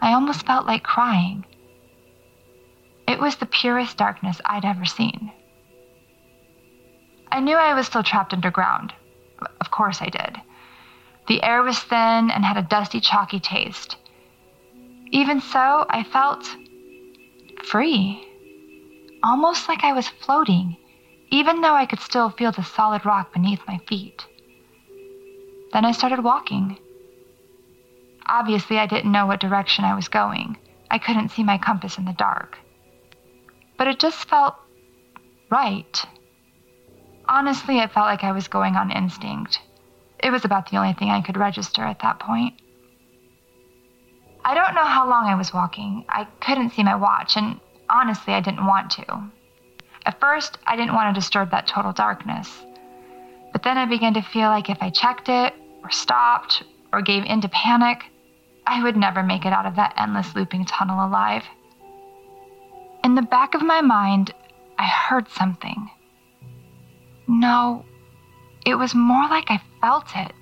I 0.00 0.12
almost 0.12 0.46
felt 0.46 0.66
like 0.66 0.82
crying. 0.82 1.44
It 3.06 3.20
was 3.20 3.36
the 3.36 3.46
purest 3.46 3.96
darkness 3.96 4.40
I'd 4.44 4.64
ever 4.64 4.84
seen. 4.84 5.32
I 7.30 7.40
knew 7.40 7.56
I 7.56 7.74
was 7.74 7.86
still 7.86 8.02
trapped 8.02 8.32
underground. 8.32 8.94
Of 9.60 9.70
course 9.70 10.00
I 10.00 10.08
did. 10.08 10.40
The 11.28 11.42
air 11.42 11.62
was 11.62 11.78
thin 11.78 12.30
and 12.30 12.44
had 12.44 12.56
a 12.56 12.62
dusty, 12.62 13.00
chalky 13.00 13.40
taste. 13.40 13.96
Even 15.10 15.40
so, 15.40 15.86
I 15.90 16.02
felt 16.02 16.48
free. 17.64 18.26
Almost 19.22 19.68
like 19.68 19.84
I 19.84 19.92
was 19.92 20.08
floating, 20.08 20.76
even 21.30 21.60
though 21.60 21.74
I 21.74 21.86
could 21.86 22.00
still 22.00 22.30
feel 22.30 22.52
the 22.52 22.62
solid 22.62 23.04
rock 23.04 23.32
beneath 23.32 23.60
my 23.66 23.78
feet. 23.88 24.24
Then 25.76 25.84
I 25.84 25.92
started 25.92 26.24
walking. 26.24 26.78
Obviously, 28.26 28.78
I 28.78 28.86
didn't 28.86 29.12
know 29.12 29.26
what 29.26 29.40
direction 29.40 29.84
I 29.84 29.94
was 29.94 30.08
going. 30.08 30.56
I 30.90 30.98
couldn't 30.98 31.28
see 31.28 31.44
my 31.44 31.58
compass 31.58 31.98
in 31.98 32.06
the 32.06 32.14
dark 32.14 32.58
but 33.76 33.86
it 33.86 33.98
just 33.98 34.28
felt 34.28 34.54
right. 35.50 36.04
Honestly, 37.28 37.78
it 37.78 37.92
felt 37.92 38.06
like 38.06 38.24
I 38.24 38.32
was 38.32 38.48
going 38.48 38.76
on 38.76 38.90
instinct. 38.90 39.60
It 40.22 40.30
was 40.30 40.44
about 40.44 40.70
the 40.70 40.76
only 40.76 40.94
thing 40.94 41.10
I 41.10 41.22
could 41.22 41.36
register 41.36 41.82
at 41.82 42.00
that 42.00 42.18
point. 42.18 42.54
I 44.44 44.54
don't 44.54 44.74
know 44.74 44.84
how 44.84 45.08
long 45.08 45.26
I 45.26 45.34
was 45.34 45.52
walking. 45.52 46.04
I 46.08 46.26
couldn't 46.40 46.70
see 46.70 46.84
my 46.84 46.94
watch, 46.94 47.36
and 47.36 47.60
honestly, 47.90 48.32
I 48.32 48.40
didn't 48.40 48.66
want 48.66 48.92
to. 48.92 49.30
At 50.06 50.20
first, 50.20 50.58
I 50.66 50.76
didn't 50.76 50.94
want 50.94 51.14
to 51.14 51.20
disturb 51.20 51.50
that 51.50 51.66
total 51.66 51.92
darkness. 51.92 52.64
But 53.52 53.64
then 53.64 53.76
I 53.76 53.86
began 53.86 54.14
to 54.14 54.22
feel 54.22 54.48
like 54.48 54.70
if 54.70 54.78
I 54.80 54.90
checked 54.90 55.28
it, 55.28 55.52
or 55.86 55.90
stopped, 55.90 56.64
or 56.92 57.00
gave 57.00 57.24
in 57.24 57.40
to 57.40 57.48
panic, 57.48 58.02
I 58.66 58.82
would 58.82 58.96
never 58.96 59.22
make 59.22 59.44
it 59.44 59.52
out 59.52 59.66
of 59.66 59.76
that 59.76 59.94
endless 59.96 60.34
looping 60.34 60.64
tunnel 60.64 61.06
alive. 61.06 61.44
In 63.04 63.14
the 63.14 63.22
back 63.22 63.54
of 63.54 63.62
my 63.62 63.82
mind, 63.82 64.34
I 64.76 64.84
heard 64.84 65.28
something. 65.28 65.88
No, 67.28 67.84
it 68.64 68.74
was 68.74 68.96
more 68.96 69.28
like 69.28 69.48
I 69.48 69.62
felt 69.80 70.08
it. 70.16 70.34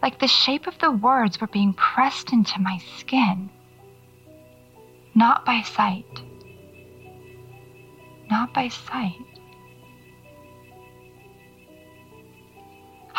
Like 0.00 0.18
the 0.18 0.28
shape 0.28 0.66
of 0.66 0.78
the 0.78 0.92
words 0.92 1.40
were 1.40 1.46
being 1.48 1.74
pressed 1.74 2.32
into 2.32 2.58
my 2.58 2.78
skin. 2.96 3.50
Not 5.14 5.44
by 5.44 5.60
sight. 5.60 6.22
Not 8.30 8.54
by 8.54 8.68
sight. 8.68 9.27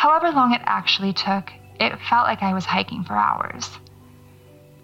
However 0.00 0.30
long 0.30 0.54
it 0.54 0.62
actually 0.64 1.12
took, 1.12 1.52
it 1.78 2.00
felt 2.08 2.26
like 2.26 2.42
I 2.42 2.54
was 2.54 2.64
hiking 2.64 3.04
for 3.04 3.18
hours. 3.18 3.78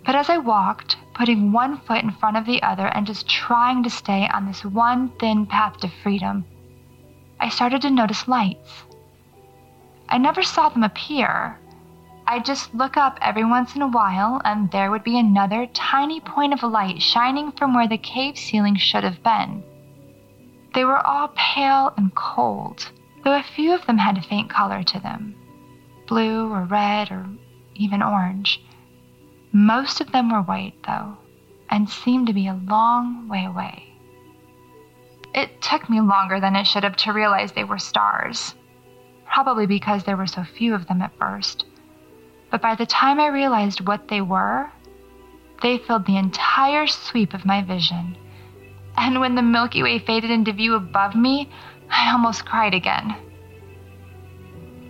But 0.05 0.15
as 0.15 0.29
I 0.29 0.37
walked, 0.37 0.99
putting 1.15 1.53
one 1.53 1.79
foot 1.79 2.05
in 2.05 2.11
front 2.11 2.37
of 2.37 2.45
the 2.45 2.63
other 2.63 2.89
and 2.89 3.07
just 3.07 3.27
trying 3.27 3.83
to 3.85 3.89
stay 3.89 4.29
on 4.29 4.45
this 4.45 4.63
one 4.63 5.09
thin 5.19 5.47
path 5.47 5.79
to 5.79 5.89
freedom, 5.89 6.45
I 7.41 7.49
started 7.49 7.81
to 7.81 7.91
notice 7.91 8.29
lights. 8.29 8.85
I 10.07 10.19
never 10.19 10.43
saw 10.43 10.69
them 10.69 10.85
appear. 10.85 11.61
I'd 12.27 12.45
just 12.45 12.75
look 12.75 12.99
up 12.99 13.19
every 13.23 13.47
once 13.47 13.75
in 13.75 13.81
a 13.81 13.89
while, 13.89 14.43
and 14.45 14.71
there 14.71 14.91
would 14.91 15.03
be 15.03 15.19
another 15.19 15.67
tiny 15.69 16.21
point 16.21 16.53
of 16.53 16.63
light 16.63 17.01
shining 17.01 17.53
from 17.53 17.73
where 17.73 17.89
the 17.89 17.97
cave 17.97 18.37
ceiling 18.37 18.77
should 18.77 19.03
have 19.03 19.23
been. 19.23 19.65
They 20.75 20.85
were 20.85 21.01
all 21.07 21.33
pale 21.35 21.95
and 21.97 22.15
cold, 22.15 22.91
though 23.27 23.37
a 23.37 23.43
few 23.43 23.75
of 23.75 23.85
them 23.87 23.99
had 23.99 24.17
a 24.17 24.23
faint 24.23 24.49
color 24.49 24.85
to 24.85 25.01
them 25.01 25.35
blue 26.07 26.49
or 26.53 26.62
red 26.62 27.11
or 27.11 27.27
even 27.75 28.01
orange. 28.01 28.62
Most 29.51 30.01
of 30.01 30.12
them 30.12 30.31
were 30.31 30.43
white, 30.43 30.81
though, 30.87 31.17
and 31.69 31.89
seemed 31.89 32.29
to 32.29 32.33
be 32.33 32.47
a 32.47 32.61
long 32.69 33.27
way 33.27 33.45
away. 33.45 33.93
It 35.35 35.61
took 35.61 35.91
me 35.91 36.01
longer 36.01 36.39
than 36.39 36.55
it 36.55 36.69
should 36.69 36.85
have 36.85 36.95
to 36.99 37.12
realize 37.12 37.51
they 37.51 37.65
were 37.65 37.79
stars, 37.79 38.55
probably 39.25 39.67
because 39.67 40.05
there 40.05 40.17
were 40.17 40.29
so 40.29 40.45
few 40.45 40.73
of 40.77 40.87
them 40.87 41.03
at 41.03 41.19
first. 41.19 41.67
But 42.53 42.62
by 42.62 42.77
the 42.77 42.87
time 42.87 43.19
I 43.19 43.27
realized 43.27 43.81
what 43.81 44.07
they 44.07 44.21
were, 44.21 44.71
they 45.61 45.79
filled 45.79 46.07
the 46.07 46.17
entire 46.19 46.87
sweep 46.87 47.35
of 47.35 47.45
my 47.45 47.61
vision. 47.62 48.17
And 48.97 49.19
when 49.19 49.35
the 49.35 49.43
Milky 49.43 49.83
Way 49.83 49.99
faded 49.99 50.31
into 50.31 50.53
view 50.53 50.75
above 50.75 51.17
me, 51.17 51.51
I 51.90 52.12
almost 52.12 52.44
cried 52.44 52.75
again. 52.75 53.16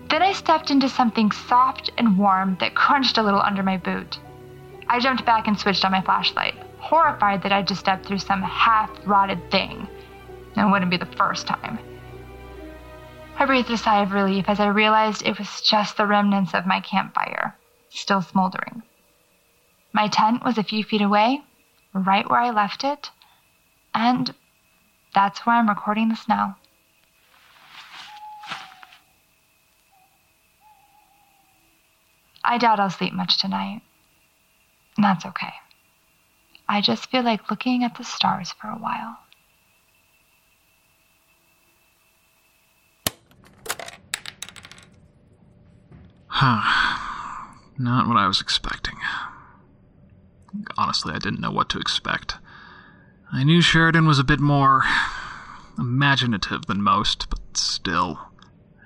Then 0.09 0.22
I 0.22 0.32
stepped 0.32 0.70
into 0.70 0.88
something 0.88 1.32
soft 1.32 1.90
and 1.98 2.16
warm 2.16 2.56
that 2.61 2.74
crunched 2.74 3.18
a 3.18 3.22
little 3.22 3.42
under 3.42 3.62
my 3.62 3.76
boot. 3.76 4.18
I 4.88 5.00
jumped 5.00 5.24
back 5.24 5.48
and 5.48 5.59
switched 5.59 5.85
on 5.85 5.92
my 5.92 6.00
flashlight, 6.00 6.54
horrified 6.78 7.42
that 7.42 7.52
I'd 7.52 7.66
just 7.66 7.80
stepped 7.80 8.06
through 8.06 8.18
some 8.18 8.42
half 8.42 8.90
rotted 9.04 9.50
thing. 9.50 9.88
It 10.56 10.70
wouldn't 10.70 10.90
be 10.90 10.96
the 10.96 11.06
first 11.06 11.46
time. 11.46 11.78
I 13.38 13.44
breathed 13.44 13.70
a 13.70 13.76
sigh 13.76 14.02
of 14.02 14.12
relief 14.12 14.48
as 14.48 14.61
I 14.61 14.68
realized 14.68 15.22
it 15.22 15.38
was 15.38 15.61
just 15.61 15.96
the 15.96 16.06
remnants 16.06 16.54
of 16.54 16.66
my 16.66 16.80
campfire, 16.80 17.56
still 17.90 18.22
smoldering. 18.22 18.82
My 19.92 20.09
tent 20.09 20.44
was 20.44 20.56
a 20.56 20.62
few 20.62 20.85
feet 20.85 21.02
away, 21.02 21.42
right 21.92 22.28
where 22.30 22.40
I 22.40 22.50
left 22.50 22.85
it, 22.85 23.11
and 23.94 24.35
that's 25.14 25.44
where 25.44 25.56
I'm 25.56 25.68
recording 25.68 26.09
this 26.09 26.28
now. 26.28 26.56
I 32.46 32.59
doubt 32.59 32.78
I'll 32.78 32.90
sleep 32.90 33.12
much 33.12 33.38
tonight. 33.38 33.82
And 34.96 35.04
That's 35.04 35.26
okay. 35.26 35.52
I 36.68 36.80
just 36.80 37.11
feel 37.11 37.22
like 37.22 37.50
looking 37.50 37.82
at 37.82 37.96
the 37.96 38.04
stars 38.04 38.52
for 38.61 38.68
a 38.68 38.76
while. 38.76 39.18
Huh. 46.28 46.96
Not 47.78 48.06
what 48.06 48.16
I 48.16 48.26
was 48.26 48.40
expecting. 48.40 48.96
Honestly, 50.78 51.12
I 51.14 51.18
didn't 51.18 51.40
know 51.40 51.50
what 51.50 51.68
to 51.70 51.78
expect. 51.78 52.37
I 53.32 53.42
knew 53.42 53.61
Sheridan 53.61 54.06
was 54.06 54.18
a 54.18 54.24
bit 54.24 54.40
more 54.40 54.85
imaginative 55.78 56.66
than 56.66 56.80
most, 56.80 57.28
but 57.28 57.40
still. 57.56 58.20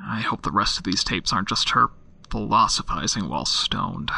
I 0.03 0.21
hope 0.21 0.43
the 0.43 0.51
rest 0.51 0.79
of 0.79 0.85
these 0.85 1.05
tapes 1.05 1.33
aren't 1.33 1.49
just 1.49 1.71
her 1.71 1.91
philosophizing 2.31 3.29
while 3.29 3.45
stoned. 3.45 4.11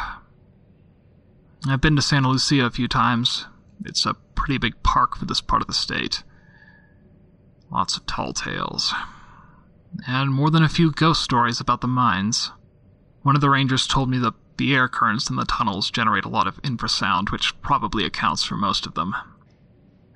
I've 1.67 1.81
been 1.81 1.95
to 1.95 2.01
Santa 2.01 2.29
Lucia 2.29 2.65
a 2.65 2.71
few 2.71 2.87
times. 2.87 3.45
It's 3.85 4.05
a 4.05 4.15
pretty 4.35 4.57
big 4.57 4.81
park 4.83 5.17
for 5.17 5.25
this 5.25 5.41
part 5.41 5.61
of 5.61 5.67
the 5.67 5.73
state. 5.73 6.23
Lots 7.71 7.97
of 7.97 8.05
tall 8.05 8.33
tales. 8.33 8.93
And 10.07 10.33
more 10.33 10.49
than 10.49 10.63
a 10.63 10.69
few 10.69 10.91
ghost 10.91 11.23
stories 11.23 11.59
about 11.59 11.81
the 11.81 11.87
mines. 11.87 12.51
One 13.21 13.35
of 13.35 13.41
the 13.41 13.49
rangers 13.49 13.87
told 13.87 14.09
me 14.09 14.17
that 14.19 14.33
the 14.57 14.75
air 14.75 14.87
currents 14.87 15.29
in 15.29 15.35
the 15.35 15.45
tunnels 15.45 15.89
generate 15.89 16.25
a 16.25 16.29
lot 16.29 16.47
of 16.47 16.61
infrasound, 16.61 17.31
which 17.31 17.59
probably 17.61 18.05
accounts 18.05 18.43
for 18.43 18.55
most 18.55 18.85
of 18.85 18.93
them. 18.93 19.15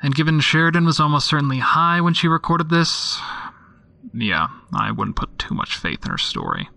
And 0.01 0.13
given 0.13 0.39
Sheridan 0.39 0.85
was 0.85 0.99
almost 0.99 1.27
certainly 1.27 1.59
high 1.59 2.01
when 2.01 2.13
she 2.13 2.27
recorded 2.27 2.69
this, 2.69 3.19
yeah, 4.13 4.47
I 4.73 4.91
wouldn't 4.91 5.15
put 5.15 5.39
too 5.39 5.55
much 5.55 5.77
faith 5.77 6.05
in 6.05 6.11
her 6.11 6.17
story. 6.17 6.69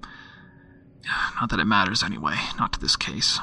Not 1.40 1.50
that 1.50 1.60
it 1.60 1.64
matters 1.64 2.02
anyway, 2.02 2.36
not 2.58 2.72
to 2.74 2.80
this 2.80 2.96
case. 2.96 3.38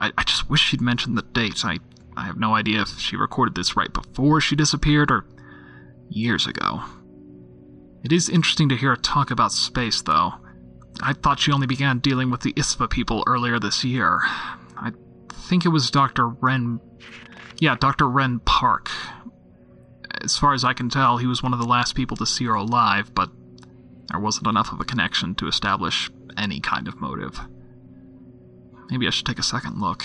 I, 0.00 0.12
I 0.16 0.24
just 0.24 0.48
wish 0.48 0.60
she'd 0.60 0.80
mentioned 0.80 1.18
the 1.18 1.22
date. 1.22 1.64
I, 1.64 1.78
I 2.16 2.24
have 2.24 2.38
no 2.38 2.54
idea 2.54 2.82
if 2.82 2.98
she 2.98 3.16
recorded 3.16 3.54
this 3.54 3.76
right 3.76 3.92
before 3.92 4.40
she 4.40 4.56
disappeared 4.56 5.10
or 5.10 5.24
years 6.08 6.46
ago. 6.46 6.82
It 8.04 8.12
is 8.12 8.28
interesting 8.28 8.68
to 8.70 8.76
hear 8.76 8.90
her 8.90 8.96
talk 8.96 9.30
about 9.30 9.52
space, 9.52 10.02
though. 10.02 10.34
I 11.02 11.12
thought 11.12 11.40
she 11.40 11.52
only 11.52 11.66
began 11.66 11.98
dealing 11.98 12.30
with 12.30 12.40
the 12.40 12.52
ISFA 12.54 12.88
people 12.90 13.22
earlier 13.26 13.58
this 13.58 13.84
year. 13.84 14.20
I 14.76 14.92
think 15.32 15.64
it 15.64 15.70
was 15.70 15.90
Dr. 15.90 16.28
Ren. 16.28 16.80
Yeah, 17.60 17.76
Dr. 17.78 18.08
Ren 18.08 18.40
Park. 18.40 18.90
As 20.22 20.36
far 20.36 20.54
as 20.54 20.64
I 20.64 20.72
can 20.72 20.88
tell, 20.88 21.18
he 21.18 21.26
was 21.26 21.42
one 21.42 21.52
of 21.52 21.58
the 21.58 21.66
last 21.66 21.94
people 21.94 22.16
to 22.16 22.26
see 22.26 22.44
her 22.46 22.54
alive, 22.54 23.14
but 23.14 23.30
there 24.08 24.20
wasn't 24.20 24.46
enough 24.46 24.72
of 24.72 24.80
a 24.80 24.84
connection 24.84 25.34
to 25.36 25.46
establish 25.46 26.10
any 26.38 26.60
kind 26.60 26.88
of 26.88 27.00
motive. 27.00 27.40
Maybe 28.90 29.06
I 29.06 29.10
should 29.10 29.26
take 29.26 29.38
a 29.38 29.42
second 29.42 29.80
look. 29.80 30.04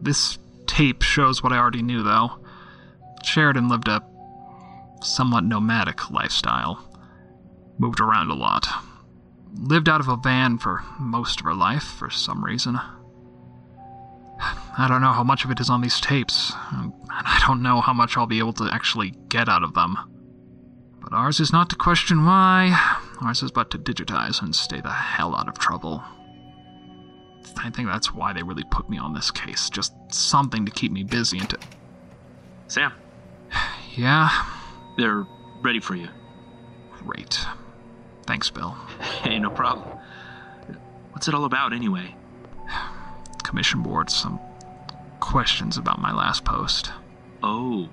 This 0.00 0.38
tape 0.66 1.02
shows 1.02 1.42
what 1.42 1.52
I 1.52 1.58
already 1.58 1.82
knew, 1.82 2.02
though. 2.02 2.44
Sheridan 3.24 3.68
lived 3.68 3.88
a 3.88 4.02
somewhat 5.02 5.44
nomadic 5.44 6.10
lifestyle, 6.10 6.88
moved 7.78 8.00
around 8.00 8.30
a 8.30 8.34
lot, 8.34 8.68
lived 9.54 9.88
out 9.88 10.00
of 10.00 10.08
a 10.08 10.16
van 10.16 10.58
for 10.58 10.82
most 10.98 11.40
of 11.40 11.44
her 11.44 11.54
life 11.54 11.82
for 11.82 12.10
some 12.10 12.44
reason. 12.44 12.78
I 14.78 14.88
don't 14.88 15.02
know 15.02 15.12
how 15.12 15.22
much 15.22 15.44
of 15.44 15.50
it 15.50 15.60
is 15.60 15.70
on 15.70 15.82
these 15.82 16.00
tapes, 16.00 16.52
and 16.70 16.92
I 17.10 17.42
don't 17.46 17.62
know 17.62 17.80
how 17.80 17.92
much 17.92 18.16
I'll 18.16 18.26
be 18.26 18.38
able 18.38 18.54
to 18.54 18.68
actually 18.72 19.10
get 19.28 19.48
out 19.48 19.62
of 19.62 19.74
them. 19.74 19.96
But 21.00 21.12
ours 21.12 21.40
is 21.40 21.52
not 21.52 21.70
to 21.70 21.76
question 21.76 22.24
why, 22.24 23.00
Oh, 23.22 23.26
ours 23.26 23.42
is 23.42 23.50
but 23.50 23.70
to 23.70 23.78
digitize 23.78 24.42
and 24.42 24.54
stay 24.54 24.80
the 24.80 24.90
hell 24.90 25.34
out 25.36 25.48
of 25.48 25.58
trouble. 25.58 26.02
I 27.58 27.70
think 27.70 27.88
that's 27.88 28.12
why 28.14 28.32
they 28.32 28.42
really 28.42 28.64
put 28.64 28.88
me 28.88 28.98
on 28.98 29.14
this 29.14 29.30
case. 29.30 29.70
Just 29.70 29.92
something 30.10 30.64
to 30.66 30.72
keep 30.72 30.90
me 30.92 31.04
busy 31.04 31.38
and 31.38 31.50
to. 31.50 31.58
Sam, 32.68 32.92
Yeah? 33.94 34.30
they're 34.96 35.26
ready 35.62 35.80
for 35.80 35.94
you. 35.94 36.08
Great. 37.04 37.44
Thanks, 38.26 38.50
Bill. 38.50 38.76
Hey, 39.22 39.38
no 39.38 39.50
problem. 39.50 39.98
What's 41.12 41.28
it 41.28 41.34
all 41.34 41.44
about, 41.44 41.72
anyway? 41.72 42.16
Commission 43.44 43.82
board, 43.82 44.10
some 44.10 44.40
questions 45.20 45.76
about 45.76 46.00
my 46.00 46.12
last 46.12 46.44
post. 46.44 46.90
Oh. 47.42 47.88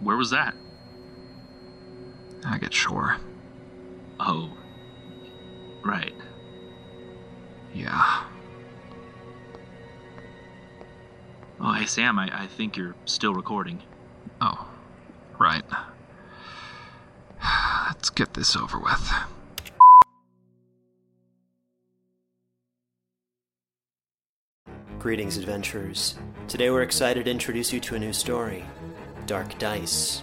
Where 0.00 0.16
was 0.16 0.30
that? 0.30 0.54
I 2.44 2.58
get 2.58 2.72
sure. 2.74 3.18
Oh. 4.22 4.50
Right. 5.82 6.14
Yeah. 7.72 8.24
Oh, 11.58 11.72
hey, 11.72 11.86
Sam, 11.86 12.18
I, 12.18 12.42
I 12.42 12.46
think 12.46 12.76
you're 12.76 12.94
still 13.06 13.32
recording. 13.32 13.82
Oh, 14.42 14.68
right. 15.38 15.64
Let's 17.86 18.10
get 18.10 18.34
this 18.34 18.56
over 18.56 18.78
with. 18.78 19.10
Greetings, 24.98 25.38
adventurers. 25.38 26.18
Today 26.46 26.68
we're 26.68 26.82
excited 26.82 27.24
to 27.24 27.30
introduce 27.30 27.72
you 27.72 27.80
to 27.80 27.94
a 27.94 27.98
new 27.98 28.12
story 28.12 28.66
Dark 29.26 29.58
Dice, 29.58 30.22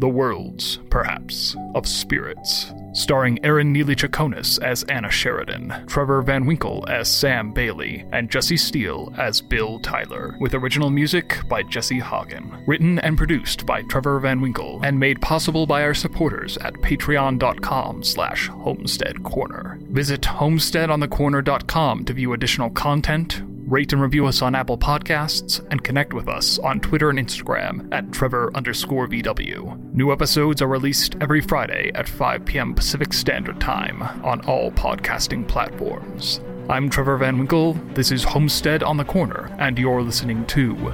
The 0.00 0.08
Worlds, 0.08 0.78
Perhaps, 0.88 1.54
of 1.74 1.86
Spirits. 1.86 2.72
Starring 2.94 3.36
Airen 3.44 3.76
Neeley 3.76 3.94
Chaconas 3.94 4.58
as 4.62 4.82
Anna 4.84 5.10
Sheridan, 5.10 5.84
Trevor 5.86 6.22
Van 6.22 6.46
Winkle 6.46 6.88
as 6.88 7.06
Sam 7.06 7.52
Bailey, 7.52 8.06
and 8.10 8.30
Jesse 8.30 8.56
Steele 8.56 9.12
as 9.18 9.42
Bill 9.42 9.78
Tyler, 9.78 10.36
with 10.40 10.54
original 10.54 10.88
music 10.88 11.36
by 11.50 11.62
Jesse 11.62 12.00
Haugen. 12.00 12.66
Written 12.66 12.98
and 13.00 13.18
produced 13.18 13.66
by 13.66 13.82
Trevor 13.82 14.18
Van 14.20 14.40
Winkle, 14.40 14.80
and 14.82 14.98
made 14.98 15.20
possible 15.20 15.66
by 15.66 15.82
our 15.82 15.94
supporters 15.94 16.56
at 16.58 16.72
patreon.com 16.74 18.02
slash 18.02 18.48
homestead 18.48 19.22
corner. 19.22 19.78
Visit 19.90 20.22
homesteadonthecorner.com 20.22 22.06
to 22.06 22.12
view 22.14 22.32
additional 22.32 22.70
content, 22.70 23.42
rate 23.70 23.92
and 23.92 24.02
review 24.02 24.26
us 24.26 24.42
on 24.42 24.56
Apple 24.56 24.76
Podcasts, 24.76 25.64
and 25.70 25.84
connect 25.84 26.12
with 26.12 26.28
us 26.28 26.58
on 26.58 26.80
Twitter 26.80 27.08
and 27.08 27.18
Instagram 27.18 27.88
at 27.94 28.10
Trevor 28.10 28.50
underscore 28.56 29.06
VW. 29.06 29.94
New 29.94 30.12
episodes 30.12 30.60
are 30.60 30.66
released 30.66 31.14
every 31.20 31.40
Friday 31.40 31.92
at 31.94 32.08
5 32.08 32.44
p.m. 32.44 32.74
Pacific 32.74 33.12
Standard 33.12 33.60
Time 33.60 34.02
on 34.24 34.40
all 34.46 34.72
podcasting 34.72 35.46
platforms. 35.46 36.40
I'm 36.68 36.90
Trevor 36.90 37.16
Van 37.18 37.38
Winkle, 37.38 37.74
this 37.94 38.10
is 38.10 38.24
Homestead 38.24 38.82
on 38.82 38.96
the 38.96 39.04
Corner, 39.04 39.54
and 39.60 39.78
you're 39.78 40.02
listening 40.02 40.44
to 40.48 40.92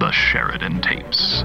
The 0.00 0.10
Sheridan 0.10 0.82
Tapes. 0.82 1.44